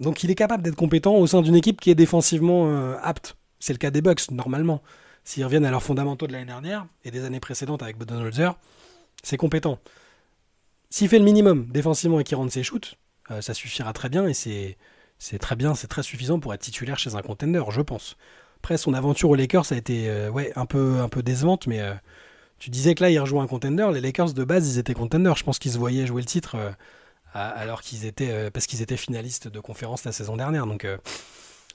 [0.00, 3.36] Donc il est capable d'être compétent au sein d'une équipe qui est défensivement euh, apte.
[3.60, 4.82] C'est le cas des Bucks, normalement.
[5.24, 8.58] S'ils reviennent à leurs fondamentaux de l'année dernière et des années précédentes avec Budenholzer,
[9.22, 9.78] c'est compétent.
[10.90, 12.96] S'il fait le minimum défensivement et qu'il rentre ses shoots,
[13.30, 14.76] euh, ça suffira très bien et c'est,
[15.38, 18.16] très bien, c'est très suffisant pour être titulaire chez un contender, je pense.
[18.58, 21.80] Après, son aventure aux Lakers a été euh, ouais, un, peu, un peu décevante, mais
[22.58, 23.88] tu disais que là, il rejoint un contender.
[23.92, 25.36] Les Lakers de base, ils étaient contenders.
[25.36, 26.56] Je pense qu'ils se voyaient jouer le titre
[27.34, 30.66] alors qu'ils étaient euh, parce qu'ils étaient finalistes de conférence la saison dernière.
[30.66, 30.98] Donc euh,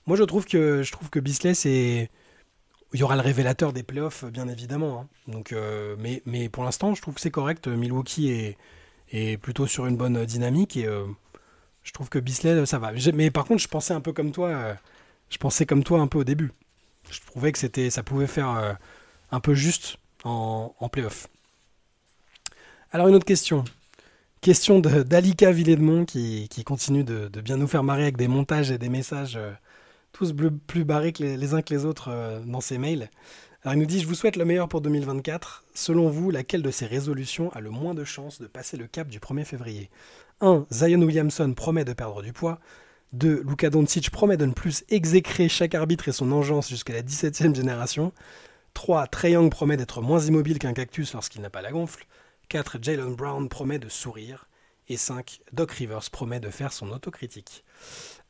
[0.08, 2.10] moi je trouve que je trouve que Bisley c'est
[2.94, 5.06] il y aura le révélateur des playoffs bien évidemment.
[5.32, 5.42] Hein.
[5.52, 5.96] Euh,
[6.26, 7.68] mais pour l'instant je trouve que c'est correct.
[7.68, 8.58] Milwaukee est
[9.12, 10.88] est plutôt sur une bonne dynamique et
[11.84, 12.92] je trouve que Bisley ça va.
[13.14, 14.78] Mais par contre je pensais un peu comme toi.
[15.30, 16.52] je pensais comme toi un peu au début.
[17.10, 18.78] Je trouvais que c'était ça pouvait faire
[19.32, 21.28] un peu juste en, en playoff.
[22.92, 23.64] Alors une autre question.
[24.42, 28.78] Question d'Alika Villedmont qui, qui continue de, bien nous faire marrer avec des montages et
[28.78, 29.52] des messages euh,
[30.14, 30.34] tous
[30.66, 33.10] plus barrés que les, uns que les autres euh, dans ses mails.
[33.64, 35.66] Alors il nous dit, je vous souhaite le meilleur pour 2024.
[35.74, 39.10] Selon vous, laquelle de ces résolutions a le moins de chances de passer le cap
[39.10, 39.90] du 1er février?
[40.42, 40.66] 1.
[40.72, 42.60] Zion Williamson promet de perdre du poids.
[43.14, 43.44] 2.
[43.48, 47.56] Luka Doncic promet de ne plus exécrer chaque arbitre et son engeance jusqu'à la 17e
[47.56, 48.14] génération.
[48.74, 49.08] 3.
[49.08, 52.06] Trey Young promet d'être moins immobile qu'un cactus lorsqu'il n'a pas la gonfle.
[52.50, 52.78] 4.
[52.82, 54.48] Jalen Brown promet de sourire.
[54.88, 55.42] Et 5.
[55.54, 57.64] Doc Rivers promet de faire son autocritique.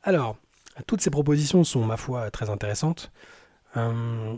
[0.02, 0.36] Alors,
[0.86, 3.10] toutes ces propositions sont, ma foi, très intéressantes.
[3.76, 4.36] Euh,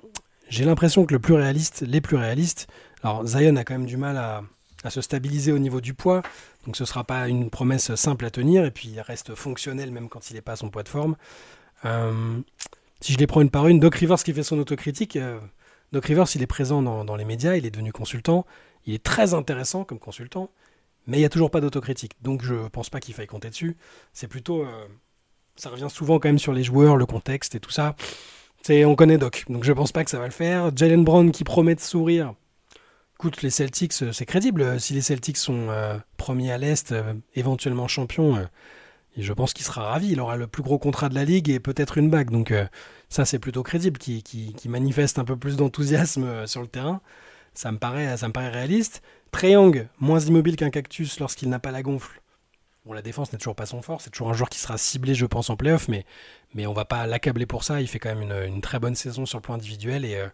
[0.49, 2.68] j'ai l'impression que le plus réaliste, les plus réalistes,
[3.03, 4.43] alors Zion a quand même du mal à,
[4.91, 6.23] se stabiliser au niveau du poids,
[6.64, 9.90] donc ce ne sera pas une promesse simple à tenir, et puis il reste fonctionnel
[9.90, 11.16] même quand il n'est pas à son poids de forme.
[11.84, 12.40] Euh,
[13.00, 15.38] si je les prends une par une, Doc Rivers qui fait son autocritique, euh,
[15.92, 18.46] Doc Rivers il est présent dans, les médias, il est devenu consultant,
[18.86, 20.50] il est très intéressant comme consultant,
[21.06, 23.50] mais il n'y a toujours pas d'autocritique, donc je ne pense pas qu'il faille compter
[23.50, 23.76] dessus.
[24.12, 24.64] C'est plutôt...
[25.56, 27.96] ça revient souvent quand même sur les joueurs, le contexte et tout ça
[28.70, 30.74] on connaît Doc, donc je pense pas que ça va le faire.
[30.74, 32.34] Jalen Brown qui promet de sourire.
[33.23, 34.81] Écoute, les Celtics, euh, c'est crédible.
[34.81, 38.49] Si les Celtics sont euh, premiers à l'Est, euh, éventuellement champions,
[39.16, 40.11] je pense qu'il sera ravi.
[40.11, 42.31] Il aura le plus gros contrat de la ligue et peut-être une bague.
[42.31, 42.53] Donc
[43.09, 47.01] ça, c'est plutôt crédible, qui, manifeste un peu plus d'enthousiasme sur le terrain.
[47.55, 49.03] Ça me paraît, ça me paraît réaliste.
[49.41, 52.20] Young, moins immobile qu'un cactus lorsqu'il n'a pas la gonfle.
[52.85, 55.14] Bon, la défense n'est toujours pas son fort, c'est toujours un joueur qui sera ciblé,
[55.14, 56.05] je pense, en playoff, mais,
[56.55, 57.81] mais on va pas l'accabler pour ça.
[57.81, 60.27] Il fait quand même une, très bonne saison sur le plan individuel et, euh,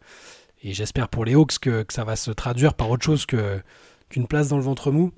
[0.63, 4.49] et j'espère pour les Hawks que, ça va se traduire par autre chose qu'une place
[4.49, 5.13] dans le ventre mou.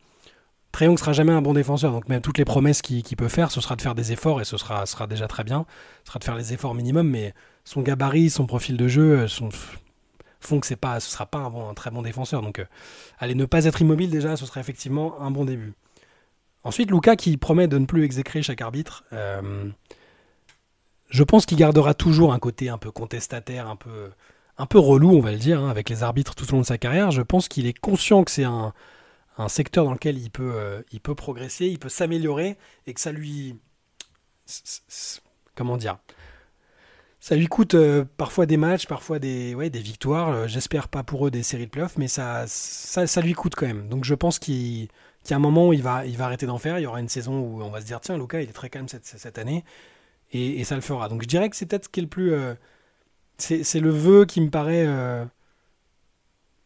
[0.80, 3.60] ne sera jamais un bon défenseur, donc même toutes les promesses qu'il peut faire, ce
[3.60, 5.66] sera de faire des efforts et ce sera, déjà très bien.
[6.04, 7.34] Ce sera de faire les efforts minimum, mais
[7.64, 9.28] son gabarit, son profil de jeu euh,
[10.40, 12.42] font que c'est pas, ce sera pas un, très bon défenseur.
[12.42, 12.66] Donc, euh,
[13.18, 15.74] allez, ne pas être immobile déjà, ce serait effectivement un bon début.
[16.62, 19.04] Ensuite, Luca qui promet de ne plus exécrer chaque arbitre.
[19.14, 19.70] Euh,
[21.08, 24.10] je pense qu'il gardera toujours un côté un peu contestataire, un peu,
[24.60, 26.66] un peu relou, on va le dire, hein, avec les arbitres tout au long de
[26.66, 27.10] sa carrière.
[27.10, 28.72] Je pense qu'il est conscient que c'est un,
[29.48, 33.10] secteur dans lequel il peut, euh, il peut progresser, il peut s'améliorer et que ça
[33.10, 33.58] lui.
[35.54, 35.98] Comment dire
[37.22, 40.48] ça lui coûte euh, parfois des matchs, parfois des, victoires.
[40.48, 43.88] J'espère pas pour eux des séries de playoffs, mais ça, ça, lui coûte quand même.
[43.88, 44.88] Donc je pense qu'il
[45.28, 46.78] y a un moment où il va, il va arrêter d'en faire.
[46.78, 48.70] Il y aura une saison où on va se dire tiens, Luca, il est très
[48.70, 49.64] calme cette, cette année.
[50.32, 51.08] Et, ça le fera.
[51.10, 52.32] Donc je dirais que c'est peut-être ce qui est le plus.
[52.32, 52.54] Euh,
[53.40, 55.24] c'est le vœu qui me paraît euh,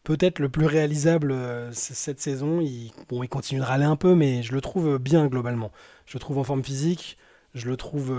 [0.03, 2.61] peut-être le plus réalisable euh, cette saison.
[2.61, 5.71] Il, bon, il continue de râler un peu, mais je le trouve bien globalement.
[6.05, 7.17] Je le trouve en forme physique.
[7.53, 8.13] Je le trouve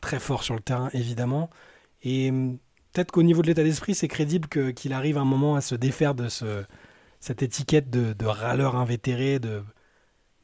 [0.00, 1.48] très fort sur le terrain, évidemment.
[2.02, 2.58] Et hum,
[2.92, 6.14] peut-être qu'au niveau de l'état d'esprit, c'est crédible qu'il arrive un moment à se défaire
[6.14, 6.64] de ce,
[7.20, 9.62] cette étiquette de, râleur invétéré, de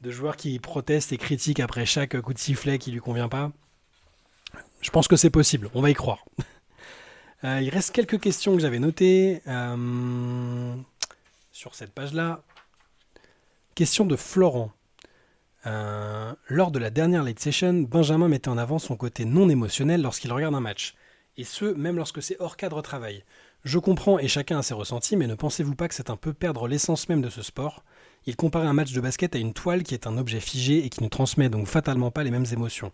[0.01, 3.51] de joueurs qui protestent et critiquent après chaque coup de sifflet qui lui convient pas.
[4.81, 6.25] Je pense que c'est possible, on va y croire.
[7.43, 10.75] Euh, il reste quelques questions que j'avais notées euh,
[11.51, 12.41] sur cette page-là.
[13.75, 14.71] Question de Florent.
[15.67, 20.01] Euh, lors de la dernière late session, Benjamin mettait en avant son côté non émotionnel
[20.01, 20.95] lorsqu'il regarde un match.
[21.35, 23.23] Et ce, même lorsque c'est hors cadre travail.
[23.63, 26.33] Je comprends et chacun a ses ressentis, mais ne pensez-vous pas que c'est un peu
[26.33, 27.83] perdre l'essence même de ce sport?
[28.25, 30.89] Il comparait un match de basket à une toile qui est un objet figé et
[30.89, 32.91] qui ne transmet donc fatalement pas les mêmes émotions.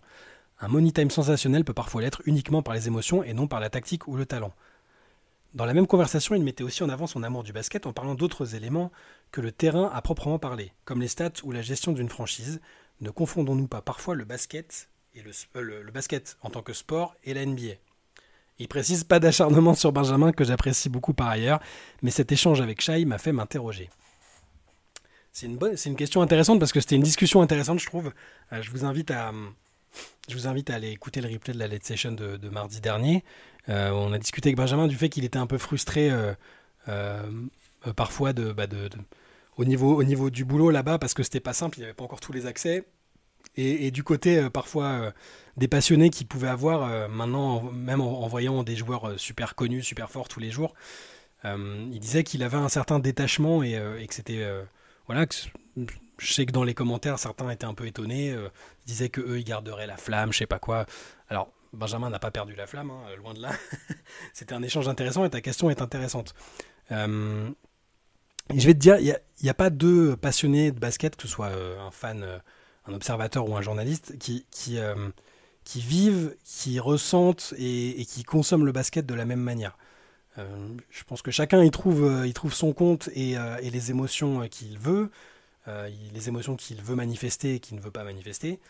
[0.60, 3.70] Un money time sensationnel peut parfois l'être uniquement par les émotions et non par la
[3.70, 4.52] tactique ou le talent.
[5.54, 8.14] Dans la même conversation, il mettait aussi en avant son amour du basket en parlant
[8.14, 8.90] d'autres éléments
[9.30, 12.60] que le terrain à proprement parler, comme les stats ou la gestion d'une franchise.
[13.00, 17.34] Ne confondons-nous pas parfois le basket, et le, euh, basket en tant que sport et
[17.34, 17.74] la NBA
[18.58, 21.60] il précise pas d'acharnement sur Benjamin que j'apprécie beaucoup par ailleurs,
[22.02, 23.90] mais cet échange avec Shai m'a fait m'interroger.
[25.32, 28.12] C'est une, question intéressante parce que c'était une discussion intéressante, je trouve.
[28.52, 29.32] Euh, je, vous invite à,
[30.28, 33.24] je vous invite à aller écouter le replay de la late session de, mardi dernier.
[33.68, 36.10] Euh, on a discuté avec Benjamin du fait qu'il était un peu frustré
[36.88, 37.22] euh,
[37.96, 38.88] parfois bah, de,
[39.56, 41.94] au, niveau, au niveau du boulot là-bas parce que c'était pas simple, il n'y avait
[41.94, 42.84] pas encore tous les accès.
[43.56, 45.12] Et, du côté parfois
[45.58, 50.28] des passionnés qu'il pouvait avoir maintenant, même en, voyant des joueurs super connus, super forts
[50.28, 50.74] tous les jours,
[51.44, 54.44] il disait qu'il avait un certain détachement et, et que c'était
[55.06, 55.26] voilà,
[56.18, 58.48] je sais que dans les commentaires, certains étaient un peu étonnés, euh,
[58.86, 60.86] disaient que eux ils garderaient la flamme, je sais pas quoi.
[61.28, 63.50] Alors, Benjamin n'a pas perdu la flamme, hein, loin de là.
[64.32, 66.34] C'était un échange intéressant et ta question est intéressante.
[66.92, 67.50] Euh,
[68.54, 71.48] je vais te dire, il n'y a, pas deux passionnés de basket, que ce soit
[71.48, 72.24] euh, un fan,
[72.86, 74.44] un observateur ou un journaliste, qui,
[75.74, 79.76] vivent, qui ressentent et, qui consomment le basket de la même manière.
[80.36, 85.10] Je pense que chacun y trouve, euh, trouve son compte et, les émotions qu'il veut,
[85.66, 88.60] les émotions qu'il veut manifester et qu'il ne veut pas manifester.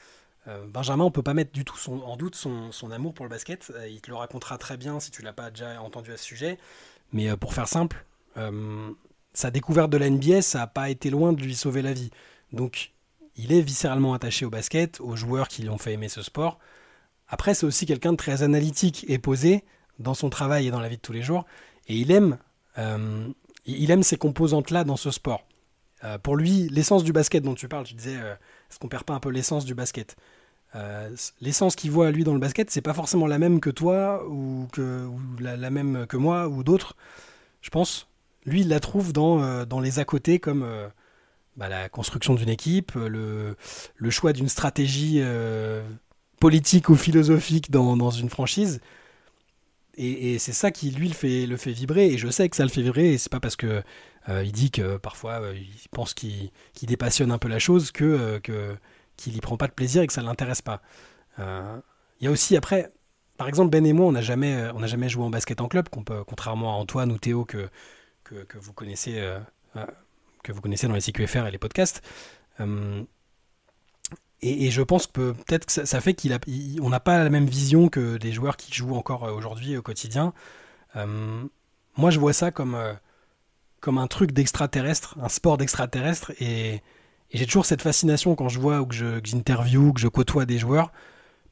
[0.68, 3.72] Benjamin, on peut pas mettre du tout en doute son, amour pour le basket.
[3.88, 6.58] il te le racontera très bien si tu l'as pas déjà entendu à ce sujet.
[7.12, 8.04] Mais pour faire simple,
[9.34, 12.10] sa découverte de la NBA, ça n'a pas été loin de lui sauver la vie.
[12.52, 12.92] Donc,
[13.36, 16.58] il est viscéralement attaché au basket, aux joueurs qui lui ont fait aimer ce sport.
[17.28, 19.64] Après, c'est aussi quelqu'un de très analytique et posé
[19.98, 21.44] dans son travail et dans la vie de tous les jours.
[21.88, 22.38] Et il aime,
[22.78, 23.28] euh,
[23.66, 25.44] il aime ces composantes-là dans ce sport.
[26.04, 28.34] Euh, pour lui, l'essence du basket dont tu parles, tu disais, euh,
[28.70, 30.16] est-ce qu'on perd pas un peu l'essence du basket?
[31.40, 34.66] L'essence qu'il voit lui dans le basket, c'est pas forcément la même que toi ou,
[34.72, 36.96] que, la, même que moi ou d'autres.
[37.62, 38.08] Je pense.
[38.44, 40.66] Lui, il la trouve dans, dans les à côté comme
[41.56, 43.54] bah, la construction d'une équipe, le,
[44.10, 45.22] choix d'une stratégie
[46.40, 48.80] politique ou philosophique dans, dans une franchise.
[49.96, 52.06] Et, c'est ça qui lui le fait, le fait vibrer.
[52.06, 53.12] Et je sais que ça le fait vibrer.
[53.12, 53.82] Et c'est pas parce que euh,
[54.28, 56.50] il dit que parfois euh, il pense qu'il
[56.82, 58.76] dépassionne un peu la chose que euh,
[59.16, 60.82] qu'il y prend pas de plaisir et que ça l'intéresse pas.
[61.38, 62.92] Il y a aussi après,
[63.36, 65.68] par exemple Ben et moi, on n'a jamais on n'a jamais joué en basket en
[65.68, 67.68] club, contrairement à Antoine ou Théo que
[68.24, 69.20] que, que vous connaissez
[70.42, 72.02] que vous connaissez dans les CQFR et les podcasts.
[74.46, 78.18] Et, je pense que peut-être que ça, fait qu'on n'a pas la même vision que
[78.18, 80.34] des joueurs qui jouent encore euh, aujourd'hui au quotidien.
[80.96, 81.42] Euh,
[81.96, 82.92] moi, je vois ça comme, euh,
[83.84, 86.32] comme un truc d'extraterrestre, un sport d'extraterrestre.
[86.40, 86.80] Et,
[87.32, 90.58] j'ai toujours cette fascination quand je vois ou que j'interview, que, que je côtoie des
[90.58, 90.92] joueurs,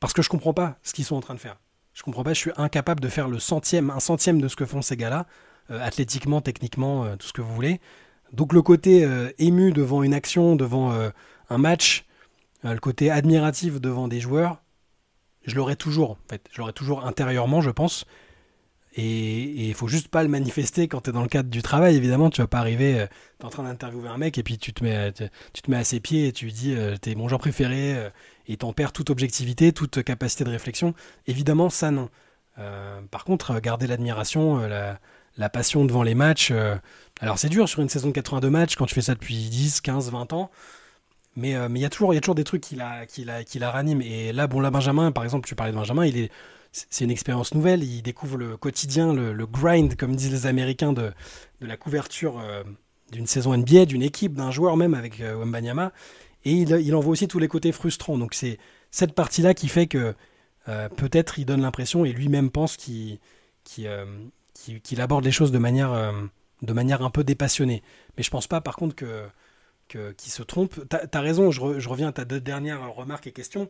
[0.00, 1.58] parce que je comprends pas ce qu'ils sont en train de faire.
[1.92, 4.64] Je comprends pas, je suis incapable de faire le centième, un centième de ce que
[4.64, 5.26] font ces gars-là,
[5.68, 7.80] athlétiquement, techniquement, tout ce que vous voulez.
[8.32, 9.08] Donc le côté
[9.38, 10.92] ému devant une action, devant
[11.50, 12.06] un match,
[12.64, 14.62] euh, le côté admiratif devant des joueurs,
[15.44, 16.48] je l'aurai toujours, en fait.
[16.52, 18.04] Je l'aurai toujours intérieurement, je pense.
[18.94, 21.96] Et il faut juste pas le manifester quand tu es dans le cadre du travail,
[21.96, 22.28] évidemment.
[22.28, 23.06] Tu vas pas arriver, euh,
[23.38, 25.78] tu es en train d'interviewer un mec et puis tu te mets, tu te mets
[25.78, 28.10] à ses pieds et tu lui dis euh, t'es mon genre préféré
[28.46, 30.94] et t'en perds toute objectivité, toute capacité de réflexion.
[31.26, 32.10] Évidemment, ça non.
[33.10, 36.52] par contre, garder l'admiration, la, passion devant les matchs.
[37.20, 39.80] alors c'est dur sur une saison de 82 matchs quand tu fais ça depuis 10,
[39.80, 40.50] 15, 20 ans.
[41.36, 43.44] Mais euh, il y a toujours y a toujours des trucs qui la qui la
[43.44, 44.02] qui la raniment.
[44.02, 46.30] Et là bon là Benjamin par exemple tu parlais de Benjamin il est
[46.72, 47.84] c'est une expérience nouvelle.
[47.84, 51.12] Il découvre le quotidien, le, grind, comme disent les Américains, de,
[51.60, 52.62] de la couverture euh,
[53.10, 55.92] d'une saison NBA, d'une équipe, d'un joueur même avec euh, Wembanyama.
[56.44, 58.18] Et il, en voit aussi tous les côtés frustrants.
[58.18, 58.58] Donc c'est
[58.90, 60.14] cette partie-là qui fait que
[60.96, 63.20] peut-être il donne l'impression, et lui-même pense qu'il
[63.64, 66.12] qu'il aborde les choses de manière,
[66.62, 67.84] de manière un peu dépassionnée.
[68.16, 69.28] Mais je pense pas par contre que
[70.16, 70.80] qui se trompe.
[70.88, 73.68] Tu as, raison, je, reviens à ta deux dernières remarques et questions.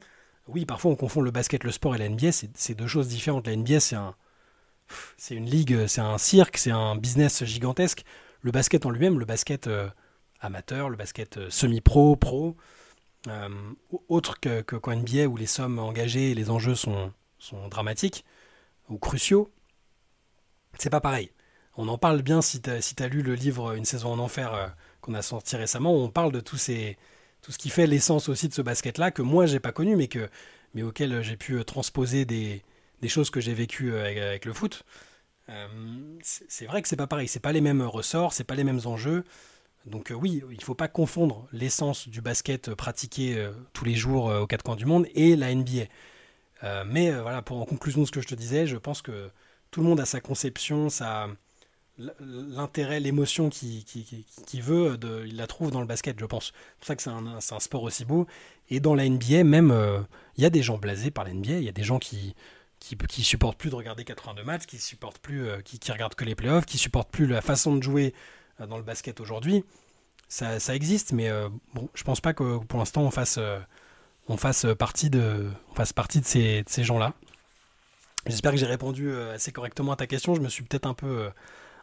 [0.49, 3.47] Oui, parfois on confond le basket, le sport et la NBA, c'est deux choses différentes.
[3.47, 4.15] La NBA, c'est un,
[5.17, 8.05] c'est une ligue, c'est un cirque, c'est un business gigantesque.
[8.41, 9.89] Le basket en lui-même, le basket euh,
[10.41, 12.57] amateur, le basket euh, semi-pro, pro,
[13.29, 13.49] euh,
[14.09, 14.65] autre que,
[14.95, 17.13] NBA où les sommes engagées et les enjeux sont,
[17.71, 18.25] dramatiques
[18.89, 19.53] ou cruciaux,
[20.79, 21.31] c'est pas pareil.
[21.77, 25.15] On en parle bien si tu as lu le livre Une saison en enfer qu'on
[25.15, 26.99] a sorti récemment, où on parle de tous ces,
[27.43, 30.09] tout ce qui fait l'essence aussi de ce basket-là, que moi j'ai pas connu, mais,
[30.09, 30.31] que,
[30.75, 32.63] mais auquel j'ai pu euh, transposer des,
[33.03, 34.85] des choses que j'ai vécues euh, avec, le foot.
[35.49, 35.67] Euh,
[36.23, 38.81] c'est vrai que c'est pas pareil, c'est pas les mêmes ressorts, c'est pas les mêmes
[38.85, 39.25] enjeux.
[39.87, 44.63] Donc oui, il faut pas confondre l'essence du basket pratiqué tous les jours aux quatre
[44.63, 45.87] coins du monde et la NBA.
[46.87, 49.29] mais voilà, pour en conclusion de ce que je te disais, je pense que
[49.73, 51.27] tout le monde a sa conception, sa,
[52.21, 56.47] l'intérêt, l'émotion qu'il qui, veut, de, il la trouve dans le basket, je pense.
[56.47, 58.27] C'est pour ça que c'est un, un, sport aussi beau.
[58.71, 60.01] Et dans la NBA, même, euh,
[60.37, 61.53] il y a des gens blasés par la NBA.
[61.53, 62.35] Il y a des gens qui,
[62.81, 66.15] qui, qui supportent plus de regarder 82 matchs, qui supportent plus, euh, qui, qui, regardent
[66.15, 68.15] que les playoffs, qui supportent plus la façon de jouer
[68.61, 69.65] euh, dans le basket aujourd'hui.
[70.29, 71.31] Ça, ça, existe, mais
[71.75, 73.39] bon, je pense pas que pour l'instant on fasse,
[74.29, 77.13] on fasse partie de, on fasse partie de ces, de ces gens-là.
[78.27, 80.35] J'espère que j'ai répondu assez correctement à ta question.
[80.35, 81.29] Je me suis peut-être un peu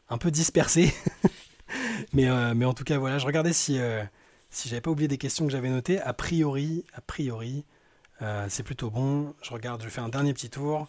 [0.09, 0.93] un peu dispersé.
[2.13, 4.03] mais, euh, mais en tout cas, voilà, je regardais si, euh,
[4.49, 5.99] si j'avais pas oublié des questions que j'avais notées.
[6.01, 7.65] A priori, a priori,
[8.21, 9.33] euh, c'est plutôt bon.
[9.41, 10.87] Je regarde, je fais un dernier petit tour.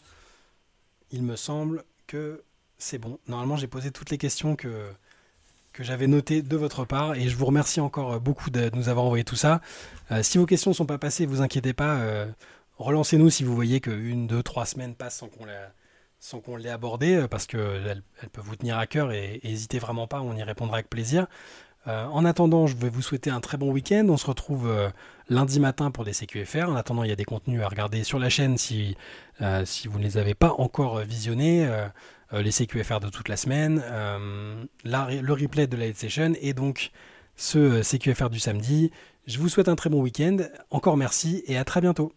[1.12, 2.42] Il me semble que
[2.78, 3.18] c'est bon.
[3.28, 4.90] Normalement, j'ai posé toutes les questions que,
[5.72, 9.04] que j'avais notées de votre part et je vous remercie encore beaucoup de nous avoir
[9.04, 9.60] envoyé tout ça.
[10.22, 12.00] si vos questions ne sont pas passées, vous inquiétez pas.
[12.78, 15.72] relancez-nous si vous voyez que une, deux, trois semaines passent sans qu'on la
[16.20, 19.78] sans qu'on l'ait abordé, euh, parce qu'elle elle peut vous tenir à cœur et, n'hésitez
[19.78, 21.26] vraiment pas, on y répondra avec plaisir.
[21.86, 24.06] Euh, en attendant, je vais vous souhaiter un très bon week-end.
[24.10, 24.90] On se retrouve euh,
[25.30, 26.68] lundi matin pour des CQFR.
[26.68, 28.96] En attendant, il y a des contenus à regarder sur la chaîne si,
[29.64, 31.66] si vous ne les avez pas encore visionnés.
[32.32, 33.82] les CQFR de toute la semaine,
[34.84, 36.90] le replay de la Light Session et donc
[37.36, 38.90] ce CQFR du samedi.
[39.26, 40.36] Je vous souhaite un très bon week-end.
[40.70, 42.12] Encore merci et à très bientôt.